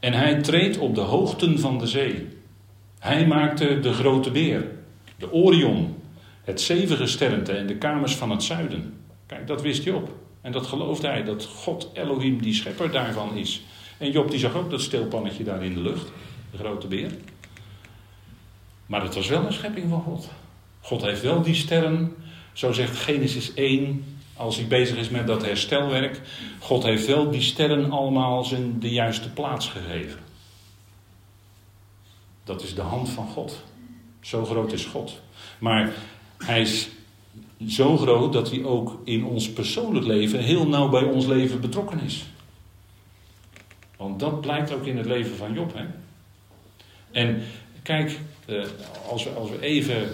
[0.00, 2.28] En hij treedt op de hoogten van de zee.
[2.98, 4.70] Hij maakte de grote beer,
[5.18, 5.96] de Orion,
[6.44, 8.94] het zevengesternte en de kamers van het zuiden.
[9.26, 10.14] Kijk, dat wist op.
[10.40, 13.62] En dat geloofde hij, dat God Elohim die schepper daarvan is.
[13.98, 16.12] En Job die zag ook dat steelpannetje daar in de lucht,
[16.50, 17.10] de grote beer.
[18.86, 20.28] Maar het was wel een schepping van God.
[20.82, 22.14] God heeft wel die sterren,
[22.52, 24.04] zo zegt Genesis 1,
[24.36, 26.20] als hij bezig is met dat herstelwerk.
[26.58, 30.20] God heeft wel die sterren allemaal zijn de juiste plaats gegeven.
[32.44, 33.62] Dat is de hand van God.
[34.20, 35.20] Zo groot is God.
[35.58, 35.92] Maar
[36.38, 36.88] hij is
[37.68, 42.00] zo groot dat hij ook in ons persoonlijk leven heel nauw bij ons leven betrokken
[42.00, 42.24] is.
[43.96, 45.74] Want dat blijkt ook in het leven van Job.
[45.74, 45.84] Hè?
[47.10, 47.42] En
[47.82, 48.64] kijk, eh,
[49.08, 50.08] als we, als we even,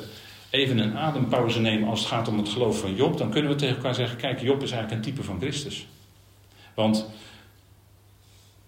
[0.51, 3.57] even een adempauze nemen als het gaat om het geloof van Job, dan kunnen we
[3.57, 5.87] tegen elkaar zeggen: kijk, Job is eigenlijk een type van Christus.
[6.75, 7.11] Want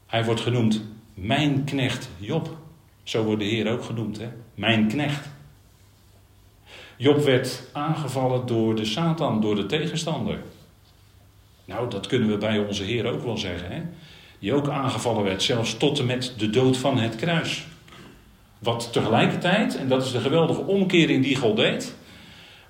[0.07, 0.83] hij wordt genoemd
[1.15, 2.57] mijn knecht Job.
[3.03, 4.29] Zo wordt de Heer ook genoemd, hè?
[4.55, 5.29] Mijn knecht.
[6.97, 10.43] Job werd aangevallen door de Satan, door de tegenstander.
[11.65, 13.83] Nou, dat kunnen we bij onze Heer ook wel zeggen, hè?
[14.39, 17.67] Die ook aangevallen werd, zelfs tot en met de dood van het kruis.
[18.61, 21.95] Wat tegelijkertijd, en dat is de geweldige omkering die God deed,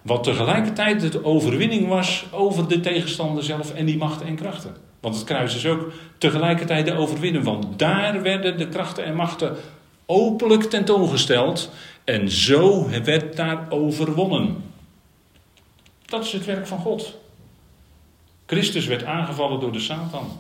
[0.03, 4.77] wat tegelijkertijd de overwinning was over de tegenstander zelf en die machten en krachten.
[5.01, 9.57] Want het kruis is ook tegelijkertijd de overwinning, want daar werden de krachten en machten
[10.07, 11.71] openlijk tentoongesteld
[12.05, 14.65] en zo werd daar overwonnen.
[16.05, 17.19] Dat is het werk van God.
[18.47, 20.39] Christus werd aangevallen door de Satan.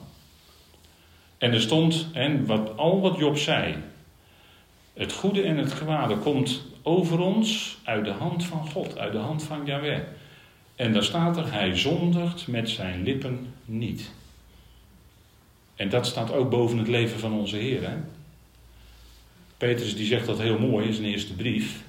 [1.38, 3.76] En er stond, en wat, al wat Job zei,
[4.94, 9.18] het goede en het kwade komt over ons uit de hand van God, uit de
[9.18, 10.00] hand van Yahweh.
[10.76, 14.11] En daar staat er, hij zondigt met zijn lippen niet.
[15.76, 17.88] En dat staat ook boven het leven van onze Heer.
[17.88, 17.96] Hè?
[19.57, 21.83] Petrus die zegt dat heel mooi in zijn eerste brief.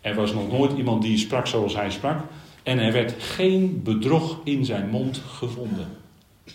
[0.00, 2.20] Er was nog nooit iemand die sprak zoals hij sprak.
[2.62, 5.96] En er werd geen bedrog in zijn mond gevonden.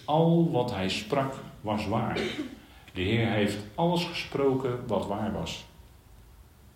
[0.06, 2.19] Al wat hij sprak was waar.
[2.97, 5.65] De Heer heeft alles gesproken wat waar was.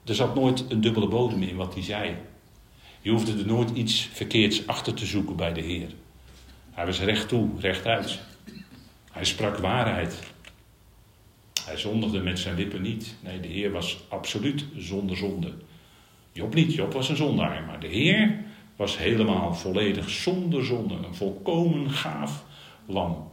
[0.05, 2.15] Er zat nooit een dubbele bodem in wat hij zei.
[3.01, 5.89] Je hoefde er nooit iets verkeerds achter te zoeken bij de Heer.
[6.71, 8.19] Hij was recht toe, rechtuit.
[9.11, 10.19] Hij sprak waarheid.
[11.65, 13.15] Hij zondigde met zijn lippen niet.
[13.19, 15.53] Nee, de Heer was absoluut zonder zonde.
[16.31, 17.63] Job niet, Job was een zondaar.
[17.63, 18.43] Maar de Heer
[18.75, 20.95] was helemaal volledig zonder zonde.
[20.95, 22.43] Een volkomen gaaf
[22.85, 23.30] lam.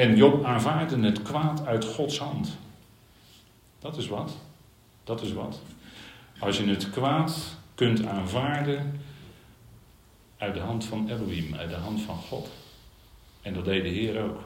[0.00, 2.58] En Job aanvaarde het kwaad uit Gods hand.
[3.78, 4.36] Dat is wat.
[5.04, 5.60] Dat is wat.
[6.38, 9.00] Als je het kwaad kunt aanvaarden
[10.38, 12.50] uit de hand van Elohim, uit de hand van God.
[13.42, 14.42] En dat deed de Heer ook.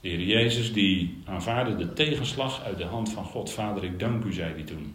[0.00, 3.50] De Heer Jezus die aanvaarde de tegenslag uit de hand van God.
[3.50, 4.94] Vader, ik dank u, zei hij toen.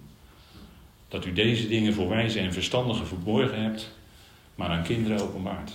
[1.08, 3.92] Dat u deze dingen voor wijze en verstandigen verborgen hebt,
[4.56, 5.72] maar aan kinderen openbaart.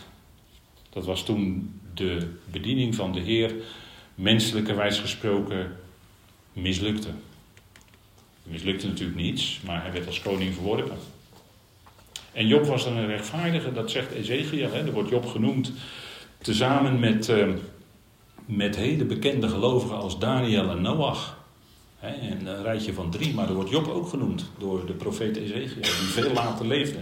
[0.92, 3.54] Dat was toen de bediening van de Heer,
[4.14, 5.76] menselijkerwijs gesproken,
[6.52, 7.08] mislukte.
[8.42, 10.96] Het mislukte natuurlijk niets, maar hij werd als koning verworpen.
[12.32, 15.72] En Job was dan een rechtvaardige, dat zegt Ezekiel, hè, er wordt Job genoemd,
[16.38, 17.48] tezamen met, uh,
[18.46, 21.40] met hele bekende gelovigen als Daniel en Noach.
[21.98, 25.36] Hè, en een rijtje van drie, maar er wordt Job ook genoemd door de profeet
[25.36, 26.98] Ezekiel, die veel later leefde.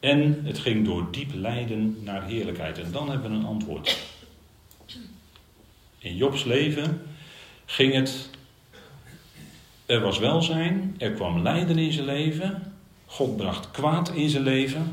[0.00, 2.78] En het ging door diep lijden naar heerlijkheid.
[2.78, 3.98] En dan hebben we een antwoord.
[5.98, 7.02] In Jobs leven
[7.64, 8.30] ging het.
[9.86, 12.72] Er was welzijn, er kwam lijden in zijn leven.
[13.06, 14.92] God bracht kwaad in zijn leven.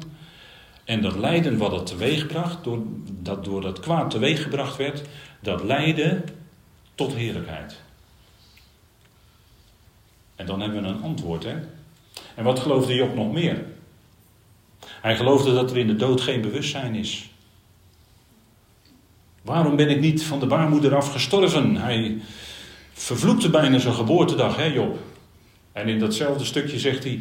[0.84, 5.02] En dat lijden wat het teweegbracht, door, dat door dat kwaad teweeggebracht werd,
[5.40, 6.24] dat leidde
[6.96, 7.82] tot heerlijkheid.
[10.36, 11.56] En dan hebben we een antwoord, hè?
[12.36, 13.66] En wat geloofde Job nog meer?
[15.08, 17.30] Hij geloofde dat er in de dood geen bewustzijn is.
[19.42, 21.76] Waarom ben ik niet van de baarmoeder af gestorven?
[21.76, 22.18] Hij
[22.94, 24.98] vervloekte bijna zijn geboortedag, hè Job?
[25.72, 27.20] En in datzelfde stukje zegt hij: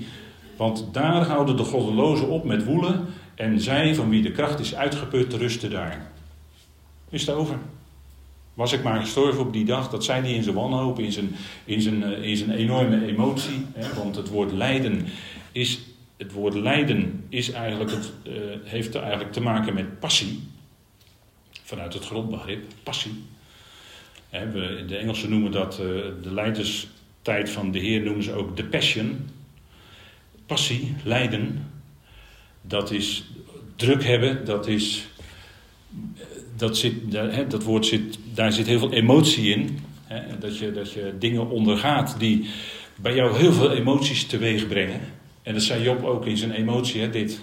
[0.57, 4.75] Want daar houden de goddelozen op met woelen, en zij van wie de kracht is
[4.75, 6.11] uitgeput, rusten daar.
[7.11, 7.59] Is het over?
[8.55, 11.35] Was ik maar gestorven op die dag, dat zei hij in zijn wanhoop, in zijn,
[11.64, 13.66] in zijn, eh, in zijn enorme emotie.
[13.72, 13.94] Hè?
[13.94, 15.07] Want het woord lijden
[15.53, 15.81] is
[16.16, 18.33] het woord lijden is eigenlijk het, uh,
[18.64, 20.48] heeft eigenlijk te maken met passie.
[21.62, 23.24] Vanuit het grondbegrip, passie.
[24.31, 25.87] we, de Engelsen noemen dat, uh,
[26.22, 29.29] de lijdenstijd van de Heer noemen ze ook de passion.
[30.46, 31.70] Passie, lijden,
[32.61, 33.24] dat is
[33.76, 35.07] druk hebben, dat is,
[36.57, 37.12] dat, zit,
[37.50, 39.79] dat woord zit, daar zit heel veel emotie in.
[40.38, 42.48] dat, je, dat je dingen ondergaat die
[42.96, 45.00] bij jou heel veel emoties teweeg brengen.
[45.46, 47.40] En dat zei Job ook in zijn emotie, hè, dit.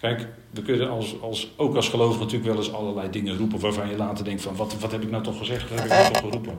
[0.00, 3.88] Kijk, we kunnen als, als, ook als geloof natuurlijk wel eens allerlei dingen roepen waarvan
[3.88, 6.12] je later denkt van wat, wat heb ik nou toch gezegd, wat heb ik nou
[6.12, 6.58] toch geroepen.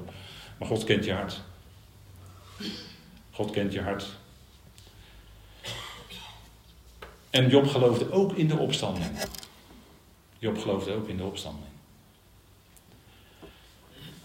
[0.57, 1.41] Maar God kent je hart.
[3.31, 4.07] God kent je hart.
[7.29, 9.05] En Job geloofde ook in de opstanding.
[10.39, 11.70] Job geloofde ook in de opstanding.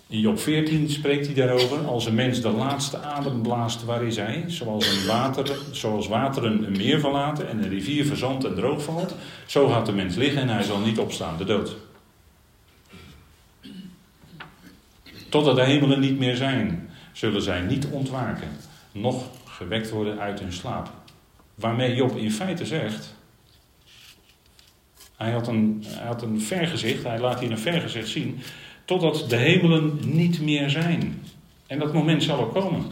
[0.08, 1.86] In Job 14 spreekt hij daarover.
[1.86, 4.44] Als een mens de laatste adem blaast, waar is hij?
[4.46, 9.14] Zoals, een zoals wateren een meer verlaten en een rivier verzandt en droog valt.
[9.46, 11.76] Zo gaat de mens liggen en hij zal niet opstaan, de dood.
[15.28, 18.48] Totdat de hemelen niet meer zijn, zullen zij niet ontwaken,
[18.92, 20.90] noch gewekt worden uit hun slaap.
[21.54, 23.14] Waarmee Job in feite zegt.
[25.16, 28.42] Hij had een, hij had een vergezicht, hij laat hier een vergezicht zien.
[28.87, 31.22] Totdat de hemelen niet meer zijn.
[31.66, 32.85] En dat moment zal er komen.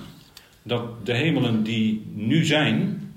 [0.63, 3.13] Dat de hemelen die nu zijn,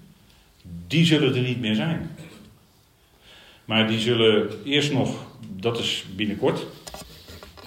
[0.88, 2.10] die zullen er niet meer zijn.
[3.66, 6.66] Maar die zullen eerst nog, dat is binnenkort,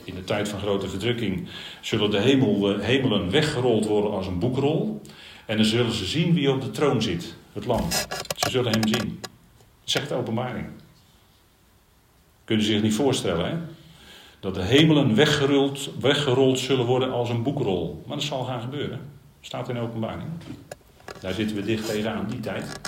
[0.04, 1.48] in de tijd van grote verdrukking,
[1.80, 5.00] zullen de hemel, eh, hemelen weggerold worden als een boekrol.
[5.46, 7.90] En dan zullen ze zien wie op de troon zit, het lam.
[8.36, 9.20] Ze zullen hem zien.
[9.84, 10.66] Zegt de openbaring.
[12.44, 13.56] Kunnen ze zich niet voorstellen, hè?
[14.40, 18.02] Dat de hemelen weggerold, weggerold zullen worden als een boekrol.
[18.06, 19.00] Maar dat zal gaan gebeuren.
[19.40, 20.28] Staat in openbaring.
[21.20, 22.80] Daar zitten we dicht tegenaan, die tijd.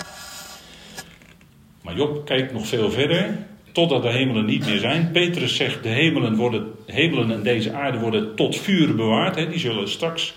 [1.83, 3.39] Maar Job kijkt nog veel verder.
[3.73, 5.11] Totdat de hemelen niet meer zijn.
[5.11, 9.37] Petrus zegt: de hemelen, worden, hemelen en deze aarde worden tot vuur bewaard.
[9.37, 9.49] Hè.
[9.49, 10.35] Die zullen straks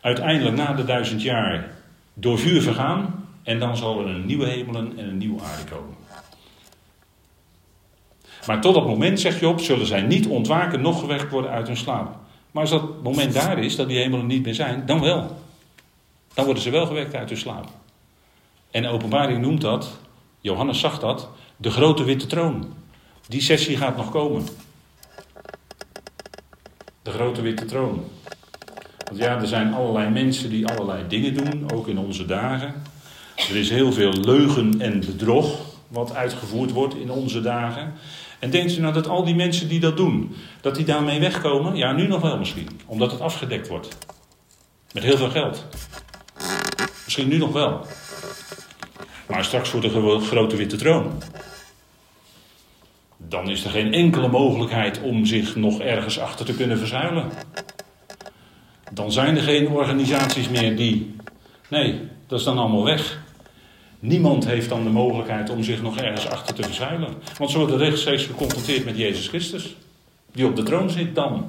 [0.00, 1.70] uiteindelijk na de duizend jaar
[2.14, 3.28] door vuur vergaan.
[3.42, 6.03] En dan zal er een nieuwe hemelen en een nieuwe aarde komen.
[8.46, 11.76] Maar tot dat moment, zegt Job, zullen zij niet ontwaken, nog gewekt worden uit hun
[11.76, 12.16] slaap.
[12.50, 15.36] Maar als dat moment daar is, dat die hemelen niet meer zijn, dan wel.
[16.34, 17.68] Dan worden ze wel gewekt uit hun slaap.
[18.70, 19.98] En de openbaring noemt dat,
[20.40, 22.74] Johannes zag dat, de grote witte troon.
[23.28, 24.46] Die sessie gaat nog komen.
[27.02, 28.04] De grote witte troon.
[29.04, 32.74] Want ja, er zijn allerlei mensen die allerlei dingen doen, ook in onze dagen.
[33.36, 37.92] Er is heel veel leugen en bedrog wat uitgevoerd wordt in onze dagen.
[38.44, 41.76] En denkt u nou dat al die mensen die dat doen, dat die daarmee wegkomen?
[41.76, 43.96] Ja, nu nog wel misschien, omdat het afgedekt wordt.
[44.92, 45.66] Met heel veel geld.
[47.04, 47.86] Misschien nu nog wel.
[49.26, 51.22] Maar straks voor de grote witte troon.
[53.16, 57.30] Dan is er geen enkele mogelijkheid om zich nog ergens achter te kunnen verzuilen.
[58.92, 61.16] Dan zijn er geen organisaties meer die.
[61.68, 63.23] Nee, dat is dan allemaal weg.
[64.04, 67.14] Niemand heeft dan de mogelijkheid om zich nog ergens achter te verzuilen.
[67.38, 69.76] Want ze worden rechtstreeks geconfronteerd met Jezus Christus.
[70.32, 71.48] Die op de troon zit dan.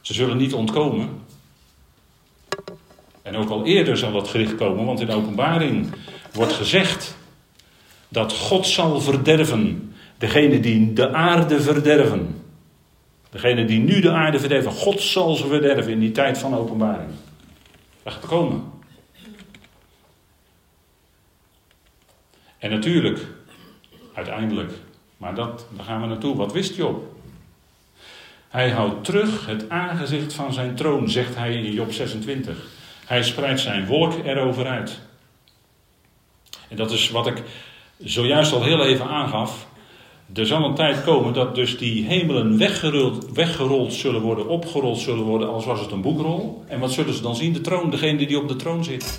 [0.00, 1.08] Ze zullen niet ontkomen.
[3.22, 5.92] En ook al eerder zal dat gericht komen, want in de openbaring
[6.32, 7.16] wordt gezegd
[8.08, 9.94] dat God zal verderven.
[10.18, 12.42] Degene die de aarde verderven.
[13.30, 14.72] Degene die nu de aarde verderven.
[14.72, 17.10] God zal ze verderven in die tijd van openbaring.
[18.02, 18.74] Dat gaat komen.
[22.58, 23.26] En natuurlijk,
[24.14, 24.72] uiteindelijk,
[25.16, 26.36] maar dat, daar gaan we naartoe.
[26.36, 27.14] Wat wist Job?
[28.48, 32.66] Hij houdt terug het aangezicht van zijn troon, zegt hij in Job 26.
[33.06, 35.00] Hij spreidt zijn wolk erover uit.
[36.68, 37.42] En dat is wat ik
[37.98, 39.66] zojuist al heel even aangaf.
[40.34, 45.24] Er zal een tijd komen dat dus die hemelen weggerold, weggerold zullen worden, opgerold zullen
[45.24, 46.64] worden, als was het een boekrol.
[46.68, 47.52] En wat zullen ze dan zien?
[47.52, 49.16] De troon, degene die op de troon zit.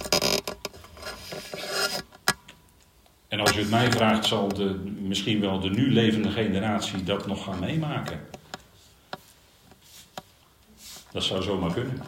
[3.28, 7.28] En als u het mij vraagt, zal de, misschien wel de nu levende generatie dat
[7.28, 8.20] nog gaan meemaken.
[11.12, 12.02] Dat zou zomaar kunnen.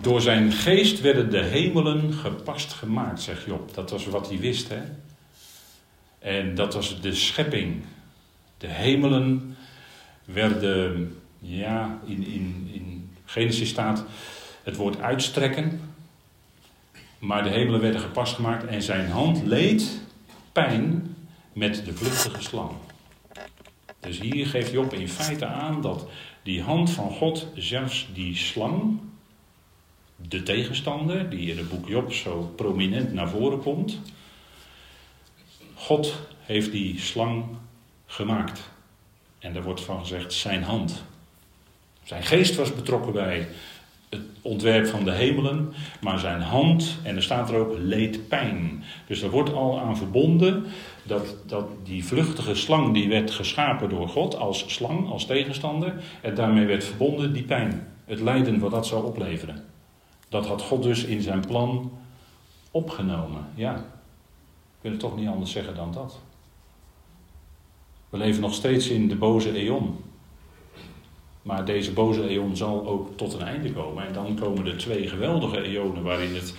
[0.00, 3.74] Door zijn geest werden de hemelen gepast gemaakt, zegt Job.
[3.74, 4.80] Dat was wat hij wist, hè.
[6.18, 7.84] En dat was de schepping.
[8.58, 9.56] De hemelen
[10.24, 14.04] werden, ja, in, in, in Genesis staat
[14.62, 15.91] het woord uitstrekken.
[17.22, 20.00] Maar de hemelen werden gepast gemaakt en zijn hand leed
[20.52, 21.16] pijn
[21.52, 22.70] met de vluchtige slang.
[24.00, 26.08] Dus hier geeft Job in feite aan dat
[26.42, 29.00] die hand van God, zelfs die slang,
[30.16, 34.00] de tegenstander, die in het boek Job zo prominent naar voren komt,
[35.74, 37.44] God heeft die slang
[38.06, 38.70] gemaakt.
[39.38, 41.02] En daar wordt van gezegd zijn hand.
[42.02, 43.48] Zijn geest was betrokken bij
[44.12, 48.84] het ontwerp van de hemelen, maar zijn hand, en er staat er ook, leed pijn.
[49.06, 50.64] Dus er wordt al aan verbonden
[51.02, 56.34] dat, dat die vluchtige slang die werd geschapen door God als slang, als tegenstander, en
[56.34, 59.64] daarmee werd verbonden die pijn, het lijden wat dat zou opleveren.
[60.28, 61.92] Dat had God dus in zijn plan
[62.70, 63.46] opgenomen.
[63.54, 66.20] Ja, we kunnen toch niet anders zeggen dan dat.
[68.08, 69.96] We leven nog steeds in de boze eon.
[71.42, 74.06] Maar deze boze eon zal ook tot een einde komen.
[74.06, 76.54] En dan komen er twee geweldige eonen waarin het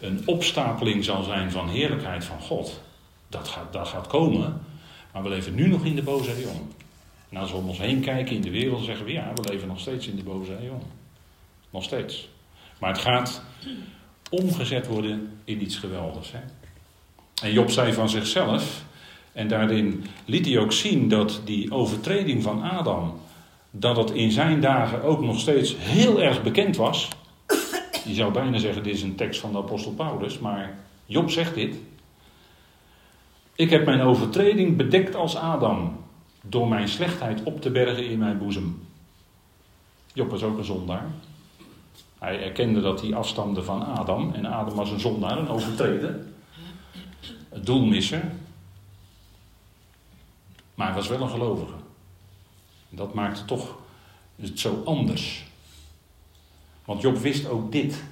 [0.00, 2.80] een opstapeling zal zijn van heerlijkheid van God.
[3.28, 4.60] Dat gaat, dat gaat komen.
[5.12, 6.72] Maar we leven nu nog in de boze eon.
[7.28, 9.68] En als we om ons heen kijken in de wereld, zeggen we ja, we leven
[9.68, 10.82] nog steeds in de boze eon.
[11.70, 12.28] Nog steeds.
[12.78, 13.42] Maar het gaat
[14.30, 16.32] omgezet worden in iets geweldigs.
[16.32, 16.40] Hè?
[17.42, 18.84] En Job zei van zichzelf,
[19.32, 23.20] en daarin liet hij ook zien dat die overtreding van Adam,
[23.70, 27.08] dat het in zijn dagen ook nog steeds heel erg bekend was.
[28.04, 31.54] Je zou bijna zeggen, dit is een tekst van de apostel Paulus, maar Job zegt
[31.54, 31.76] dit.
[33.54, 35.96] Ik heb mijn overtreding bedekt als Adam,
[36.42, 38.86] door mijn slechtheid op te bergen in mijn boezem.
[40.12, 41.06] Job was ook een zondaar.
[42.18, 44.32] Hij erkende dat hij afstamde van Adam.
[44.32, 46.26] En Adam was een zondaar, een overtreder.
[47.48, 48.32] Een doelmisser.
[50.74, 51.72] Maar hij was wel een gelovige.
[52.88, 53.76] Dat maakte toch
[54.36, 55.44] het zo anders.
[56.84, 58.04] Want Job wist ook dit.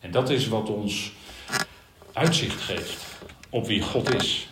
[0.00, 1.12] En dat is wat ons
[2.12, 3.06] uitzicht geeft
[3.50, 4.48] op wie God is.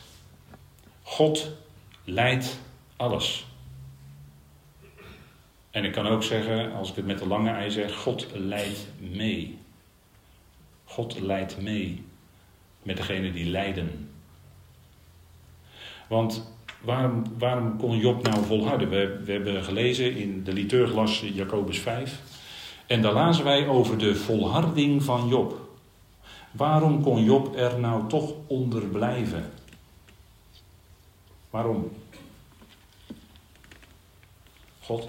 [1.03, 1.51] God
[2.05, 2.59] leidt
[2.97, 3.47] alles.
[5.71, 8.87] En ik kan ook zeggen, als ik het met de lange ei zeg, God leidt
[8.99, 9.59] mee.
[10.85, 12.05] God leidt mee
[12.83, 14.11] met degene die lijden.
[16.09, 18.89] Want waarom, waarom kon Job nou volharden?
[18.89, 22.21] We, we hebben gelezen in de liturglas Jacobus 5.
[22.87, 25.69] En daar lazen wij over de volharding van Job.
[26.51, 29.51] Waarom kon Job er nou toch onder blijven?
[31.51, 31.91] Waarom?
[34.81, 35.09] God.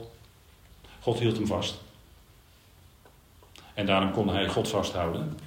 [1.00, 1.82] God hield hem vast.
[3.74, 5.38] En daarom kon hij God vasthouden.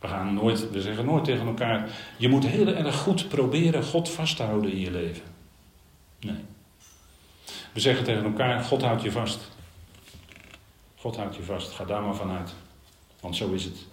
[0.00, 4.10] We, gaan nooit, we zeggen nooit tegen elkaar: je moet heel erg goed proberen God
[4.10, 5.22] vast te houden in je leven.
[6.20, 6.44] Nee.
[7.72, 9.50] We zeggen tegen elkaar: God houdt je vast.
[10.96, 11.72] God houdt je vast.
[11.72, 12.54] Ga daar maar vanuit.
[13.20, 13.86] Want zo is het.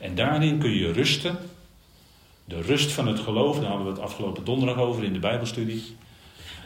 [0.00, 1.38] En daarin kun je rusten.
[2.44, 5.96] De rust van het geloof, daar hadden we het afgelopen donderdag over in de Bijbelstudie.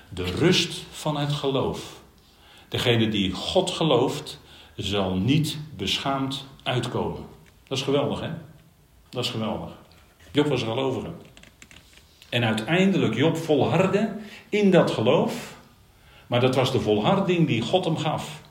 [0.08, 2.00] De rust van het geloof.
[2.68, 4.40] Degene die God gelooft,
[4.76, 7.26] zal niet beschaamd uitkomen.
[7.68, 8.30] Dat is geweldig, hè?
[9.10, 9.70] Dat is geweldig.
[10.32, 11.10] Job was een gelovige.
[12.28, 14.16] En uiteindelijk Job volhardde
[14.48, 15.56] in dat geloof.
[16.26, 18.42] Maar dat was de volharding die God hem gaf.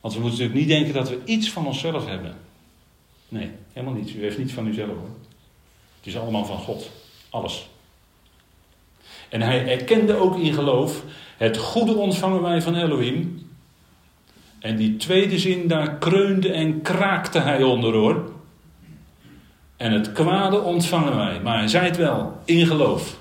[0.00, 2.36] Want we moeten natuurlijk niet denken dat we iets van onszelf hebben.
[3.28, 4.12] Nee, helemaal niets.
[4.12, 5.10] U heeft niets van uzelf hoor.
[5.96, 6.90] Het is allemaal van God.
[7.30, 7.68] Alles.
[9.28, 11.02] En hij erkende ook in geloof:
[11.36, 13.48] het goede ontvangen wij van Elohim.
[14.58, 18.35] En die tweede zin, daar kreunde en kraakte hij onder hoor.
[19.76, 21.40] En het kwade ontvangen wij.
[21.40, 23.16] Maar hij zei het wel, in geloof.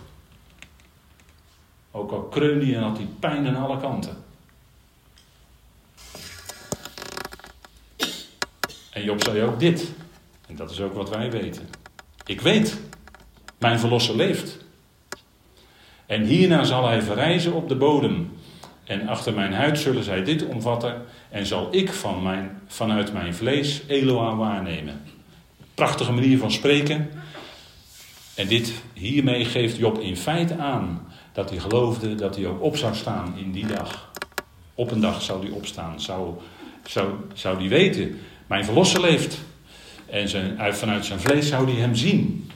[1.92, 4.24] Ook al kreunde hij en had hij pijn aan alle kanten.
[8.92, 9.92] En Job zei ook dit.
[10.48, 11.70] En dat is ook wat wij weten.
[12.26, 12.80] Ik weet,
[13.58, 14.58] mijn verlosser leeft.
[16.06, 18.38] En hierna zal hij verrijzen op de bodem.
[18.84, 21.06] En achter mijn huid zullen zij dit omvatten.
[21.30, 25.02] En zal ik van mijn, vanuit mijn vlees Eloa waarnemen.
[25.76, 27.10] Prachtige manier van spreken.
[28.36, 32.78] En dit, hiermee geeft Job in feite aan dat hij geloofde dat hij ook op
[32.78, 34.12] zou staan in die dag.
[34.74, 36.02] Op een dag zou hij opstaan.
[36.02, 36.34] Zou,
[36.84, 39.38] zou, zou hij weten, mijn verlosser leeft.
[40.06, 42.50] En zijn, vanuit zijn vlees zou hij hem zien.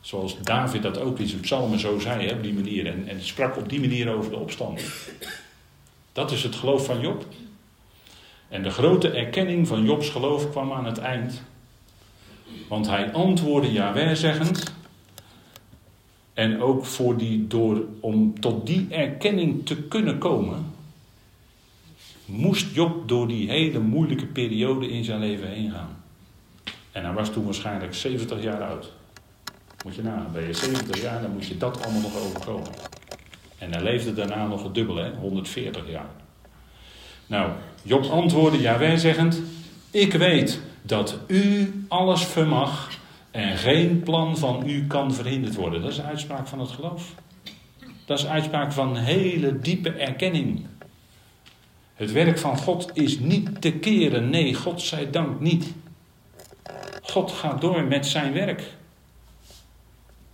[0.00, 2.86] Zoals David dat ook in zijn psalmen zo zei, hè, op die manier.
[2.86, 4.82] En, en sprak op die manier over de opstand.
[6.12, 7.24] Dat is het geloof van Job.
[8.48, 11.42] En de grote erkenning van Jobs geloof kwam aan het eind.
[12.68, 14.74] Want hij antwoordde Jaweh zeggend.
[16.34, 20.72] En ook voor die, door, om tot die erkenning te kunnen komen,
[22.24, 25.96] moest Job door die hele moeilijke periode in zijn leven heen gaan.
[26.92, 28.92] En hij was toen waarschijnlijk 70 jaar oud.
[29.84, 32.70] Moet je nagaan, ben je 70 jaar, dan moet je dat allemaal nog overkomen.
[33.58, 35.10] En hij leefde daarna nog het dubbele, hè?
[35.14, 36.10] 140 jaar.
[37.26, 37.50] Nou,
[37.82, 39.40] Job antwoordde Jaweh zeggend:
[39.90, 42.90] Ik weet dat u alles vermag
[43.30, 45.82] en geen plan van u kan verhinderd worden.
[45.82, 47.14] Dat is een uitspraak van het geloof.
[48.04, 50.66] Dat is een uitspraak van hele diepe erkenning.
[51.94, 54.30] Het werk van God is niet te keren.
[54.30, 55.74] Nee, God zij dank niet.
[57.02, 58.62] God gaat door met zijn werk.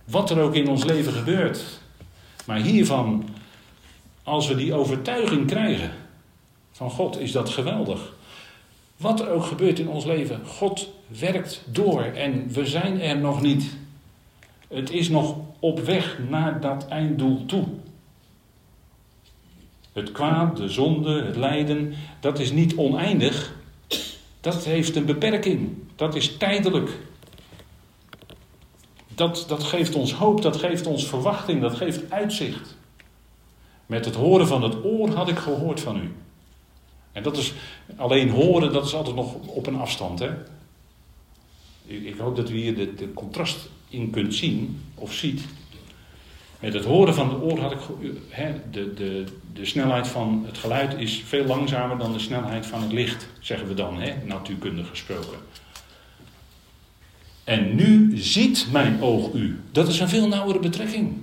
[0.05, 1.63] Wat er ook in ons leven gebeurt.
[2.45, 3.29] Maar hiervan,
[4.23, 5.91] als we die overtuiging krijgen
[6.71, 8.14] van God, is dat geweldig.
[8.97, 13.41] Wat er ook gebeurt in ons leven, God werkt door en we zijn er nog
[13.41, 13.77] niet.
[14.67, 17.65] Het is nog op weg naar dat einddoel toe.
[19.93, 23.55] Het kwaad, de zonde, het lijden, dat is niet oneindig.
[24.41, 25.69] Dat heeft een beperking.
[25.95, 26.99] Dat is tijdelijk.
[29.07, 32.77] Dat, dat geeft ons hoop, dat geeft ons verwachting, dat geeft uitzicht.
[33.85, 36.11] Met het horen van het oor had ik gehoord van u.
[37.15, 37.53] En dat is
[37.95, 40.19] alleen horen, dat is altijd nog op een afstand.
[40.19, 40.29] Hè?
[41.85, 45.41] Ik hoop dat u hier de, de contrast in kunt zien of ziet.
[46.59, 47.79] Met het horen van het oor had ik.
[48.71, 52.91] De, de, de snelheid van het geluid is veel langzamer dan de snelheid van het
[52.91, 55.37] licht, zeggen we dan, hè, natuurkundig gesproken.
[57.43, 59.59] En nu ziet mijn oog u.
[59.71, 61.13] Dat is een veel nauwere betrekking.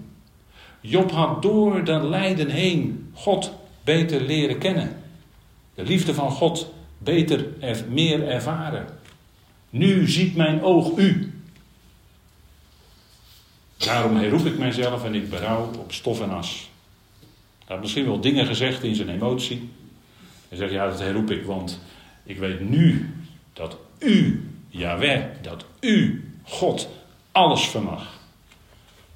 [0.80, 3.52] Job had door dat lijden heen God
[3.84, 5.01] beter leren kennen.
[5.74, 7.46] De liefde van God beter,
[7.88, 8.86] meer ervaren.
[9.70, 11.32] Nu ziet mijn oog u.
[13.76, 16.70] Daarom herroep ik mijzelf en ik berouw op stof en as.
[17.58, 19.70] Hij had misschien wel dingen gezegd in zijn emotie.
[20.48, 21.80] Hij zegt, ja, dat herroep ik, want
[22.22, 23.14] ik weet nu
[23.52, 26.88] dat u, Jaweh, dat u, God,
[27.32, 28.20] alles vermag.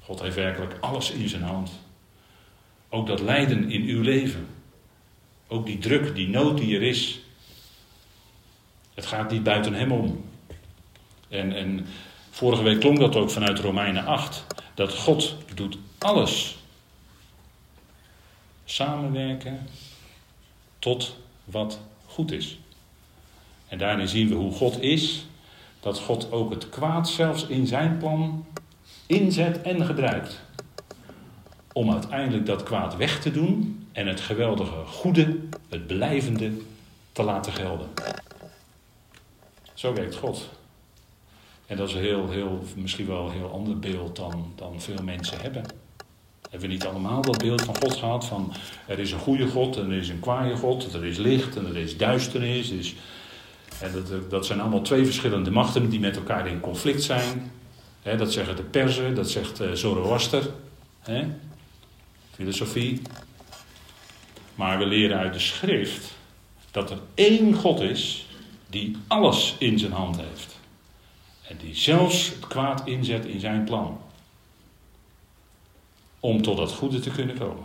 [0.03, 1.71] God heeft werkelijk alles in zijn hand.
[2.89, 4.47] Ook dat lijden in uw leven.
[5.47, 7.19] Ook die druk, die nood die er is.
[8.93, 10.25] Het gaat niet buiten hem om.
[11.29, 11.85] En, en
[12.29, 14.45] vorige week klonk dat ook vanuit Romeinen 8.
[14.73, 16.57] Dat God doet alles.
[18.65, 19.67] Samenwerken
[20.79, 22.59] tot wat goed is.
[23.67, 25.25] En daarin zien we hoe God is.
[25.79, 28.45] Dat God ook het kwaad zelfs in zijn plan
[29.05, 30.41] inzet en gebruikt.
[31.73, 35.35] Om uiteindelijk dat kwaad weg te doen en het geweldige goede,
[35.69, 36.51] het blijvende,
[37.11, 37.87] te laten gelden.
[39.73, 40.49] Zo werkt God.
[41.65, 45.03] En dat is een heel, heel, misschien wel een heel ander beeld dan, dan veel
[45.03, 45.63] mensen hebben.
[46.41, 48.25] Hebben we niet allemaal dat beeld van God gehad?
[48.25, 48.53] Van
[48.87, 50.93] er is een goede God en er is een kwaaie God.
[50.93, 52.69] Er is licht en er is duisternis.
[52.69, 52.95] Dus,
[53.81, 57.51] en dat, dat zijn allemaal twee verschillende machten die met elkaar in conflict zijn.
[58.03, 60.49] dat zeggen de Perzen, dat zegt uh, Zoroaster.
[62.35, 63.01] filosofie.
[64.57, 66.13] Maar we leren uit de schrift
[66.71, 68.25] dat er één God is
[68.69, 70.59] die alles in zijn hand heeft.
[71.47, 73.99] En die zelfs het kwaad inzet in zijn plan.
[76.19, 77.63] Om tot dat goede te kunnen komen.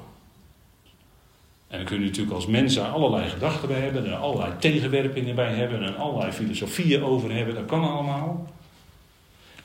[1.68, 5.55] En dan kun je natuurlijk als mensen allerlei gedachten bij hebben, en allerlei tegenwerpingen bij
[5.55, 7.55] hebben, en allerlei filosofieën over hebben.
[7.55, 8.53] Dat kan allemaal.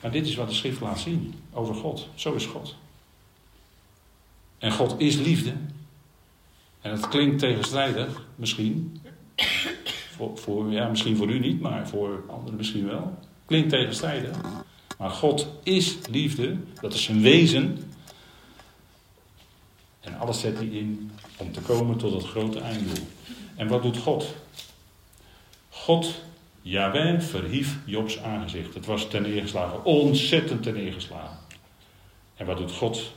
[0.00, 2.08] Maar dit is wat de schrift laat zien over God.
[2.14, 2.76] Zo is God.
[4.58, 5.52] En God is liefde.
[6.88, 9.00] En het klinkt tegenstrijdig, misschien.
[10.16, 13.18] Voor, voor, ja, misschien voor u niet, maar voor anderen misschien wel.
[13.46, 14.36] Klinkt tegenstrijdig.
[14.98, 17.92] Maar God is liefde, dat is zijn wezen.
[20.00, 23.06] En alles zet hij in om te komen tot het grote einddoel.
[23.56, 24.34] En wat doet God?
[25.68, 26.14] God,
[26.62, 28.74] Yahweh, verhief Jobs aangezicht.
[28.74, 31.38] Het was ten neergeslagen, ontzettend ten neergeslagen.
[32.36, 33.12] En wat doet God?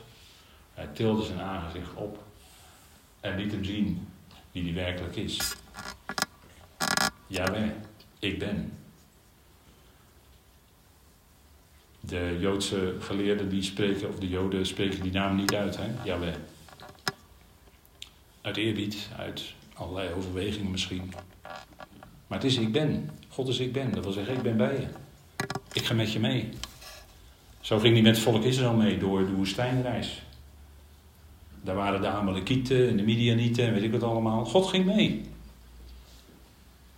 [0.74, 2.30] Hij tilde zijn aangezicht op
[3.22, 4.08] en liet hem zien
[4.52, 5.54] wie hij werkelijk is.
[7.26, 7.70] Yahweh,
[8.18, 8.72] ik ben.
[12.00, 15.86] De Joodse geleerden die spreken, of de Joden spreken die naam niet uit, hè?
[16.04, 16.34] Yahweh.
[18.40, 21.12] Uit eerbied, uit allerlei overwegingen misschien.
[22.26, 23.10] Maar het is ik ben.
[23.28, 23.92] God is ik ben.
[23.92, 24.86] Dat wil zeggen, ik ben bij je.
[25.72, 26.48] Ik ga met je mee.
[27.60, 30.22] Zo ging hij met het volk Israël mee door de woestijnreis.
[31.64, 34.44] Daar waren de Amalekieten en de Midianieten en weet ik wat allemaal.
[34.44, 35.22] God ging mee.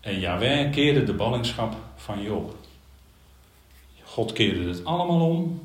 [0.01, 2.57] En Yahweh keerde de ballingschap van Job.
[4.03, 5.61] God keerde het allemaal om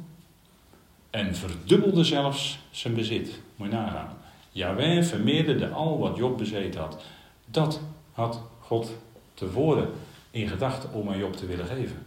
[1.10, 3.42] en verdubbelde zelfs zijn bezit.
[3.56, 4.18] Moet je nagaan.
[4.52, 7.04] Yahweh vermeerderde al wat Job bezet had.
[7.46, 7.82] Dat
[8.12, 8.96] had God
[9.34, 9.90] tevoren
[10.32, 12.06] in gedachten om aan Job te willen geven.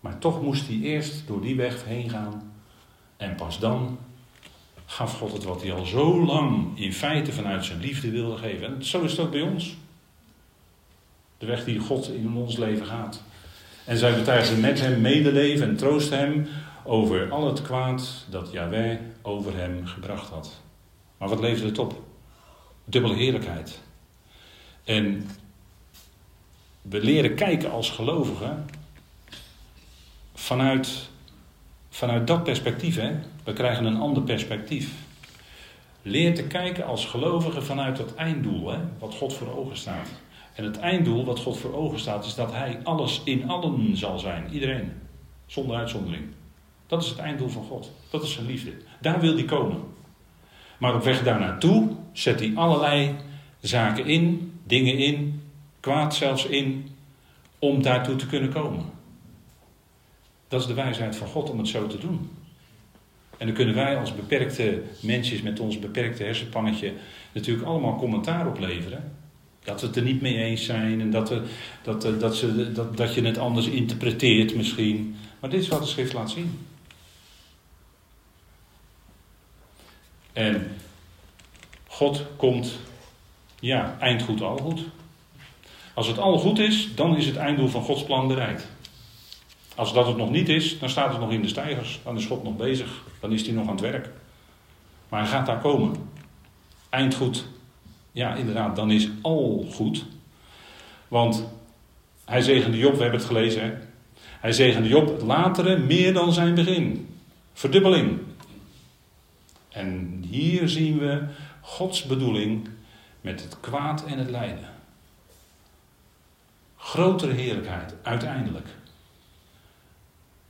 [0.00, 2.52] Maar toch moest hij eerst door die weg heen gaan.
[3.16, 3.98] En pas dan
[4.86, 8.66] gaf God het wat hij al zo lang in feite vanuit zijn liefde wilde geven.
[8.66, 9.76] En zo is het ook bij ons.
[11.38, 13.22] De weg die God in ons leven gaat.
[13.84, 16.48] En zij betuigden met hem medeleven en troosten hem
[16.84, 20.60] over al het kwaad dat Yahweh over hem gebracht had.
[21.18, 22.02] Maar wat leverde het op?
[22.84, 23.80] Dubbele heerlijkheid.
[24.84, 25.28] En
[26.82, 28.66] we leren kijken als gelovigen
[30.34, 31.08] vanuit,
[31.90, 32.96] vanuit dat perspectief.
[32.96, 33.12] Hè?
[33.44, 34.92] We krijgen een ander perspectief.
[36.02, 38.78] Leer te kijken als gelovige vanuit dat einddoel, hè?
[38.98, 40.08] wat God voor ogen staat.
[40.54, 44.18] En het einddoel wat God voor ogen staat, is dat Hij alles in allen zal
[44.18, 44.52] zijn.
[44.52, 44.92] Iedereen.
[45.46, 46.24] Zonder uitzondering.
[46.86, 47.92] Dat is het einddoel van God.
[48.10, 48.72] Dat is zijn liefde.
[49.00, 49.82] Daar wil hij komen.
[50.78, 53.14] Maar op weg daar naartoe zet hij allerlei
[53.60, 55.42] zaken in, dingen in,
[55.80, 56.88] kwaad zelfs in,
[57.58, 58.84] om daartoe te kunnen komen.
[60.48, 62.30] Dat is de wijsheid van God om het zo te doen.
[63.38, 66.92] En dan kunnen wij als beperkte mensjes met ons beperkte hersenpannetje
[67.32, 69.12] natuurlijk allemaal commentaar opleveren.
[69.62, 71.42] Dat we het er niet mee eens zijn en dat, we,
[71.82, 75.16] dat, dat, ze, dat, dat je het anders interpreteert misschien.
[75.40, 76.66] Maar dit is wat de schrift laat zien.
[80.32, 80.76] En
[81.86, 82.78] God komt,
[83.60, 84.80] ja, eindgoed, al goed.
[85.94, 88.68] Als het al goed is, dan is het einddoel van Gods plan bereikt.
[89.74, 92.00] Als dat het nog niet is, dan staat het nog in de stijgers.
[92.04, 93.02] Dan is God nog bezig.
[93.20, 94.08] Dan is hij nog aan het werk.
[95.08, 95.96] Maar hij gaat daar komen.
[96.88, 97.46] Eindgoed.
[98.12, 100.04] Ja, inderdaad, dan is al goed.
[101.08, 101.44] Want
[102.24, 103.62] hij zegende Job, we hebben het gelezen.
[103.62, 103.72] Hè?
[104.40, 107.08] Hij zegende Job het latere meer dan zijn begin.
[107.52, 108.18] Verdubbeling.
[109.68, 111.22] En hier zien we
[111.60, 112.68] Gods bedoeling
[113.20, 114.68] met het kwaad en het lijden.
[116.76, 118.66] Grotere heerlijkheid, uiteindelijk.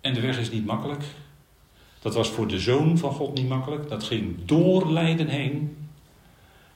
[0.05, 1.03] En de weg is niet makkelijk.
[2.01, 3.89] Dat was voor de zoon van God niet makkelijk.
[3.89, 5.77] Dat ging door lijden heen.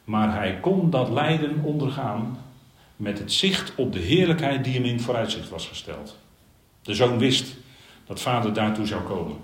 [0.04, 2.38] Maar hij kon dat lijden ondergaan
[2.96, 6.18] met het zicht op de heerlijkheid die hem in vooruitzicht was gesteld.
[6.82, 7.56] De zoon wist
[8.06, 9.36] dat vader daartoe zou komen.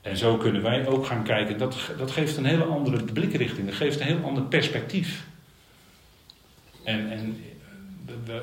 [0.00, 1.58] En zo kunnen wij ook gaan kijken.
[1.58, 3.66] Dat, dat geeft een hele andere blikrichting.
[3.66, 5.26] Dat geeft een heel ander perspectief.
[6.82, 7.44] En, en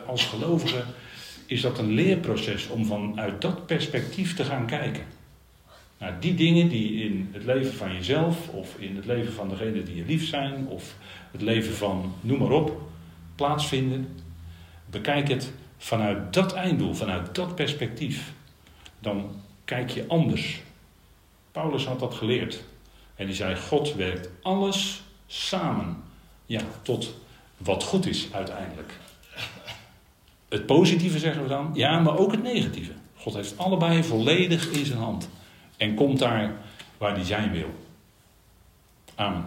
[0.08, 0.86] als gelovigen
[1.52, 5.04] is dat een leerproces om vanuit dat perspectief te gaan kijken.
[5.98, 9.84] Naar die dingen die in het leven van jezelf, of in het leven van degene
[9.84, 10.96] die je lief zijn, of
[11.32, 12.82] het leven van noem maar op,
[13.36, 14.08] plaatsvinden.
[14.90, 18.34] Bekijk het vanuit dat einddoel, vanuit dat perspectief.
[19.00, 19.32] Dan
[19.66, 20.62] kijk je anders
[21.52, 22.64] Paulus had dat geleerd.
[23.16, 26.04] En die zei: God werkt alles samen.
[26.46, 27.14] Ja, tot
[27.58, 28.94] wat goed is uiteindelijk.
[30.52, 32.92] Het positieve zeggen we dan, ja, maar ook het negatieve.
[33.16, 35.30] God heeft allebei volledig in zijn hand.
[35.78, 36.52] En komt daar
[36.98, 37.70] waar hij zijn wil.
[39.16, 39.46] Amen.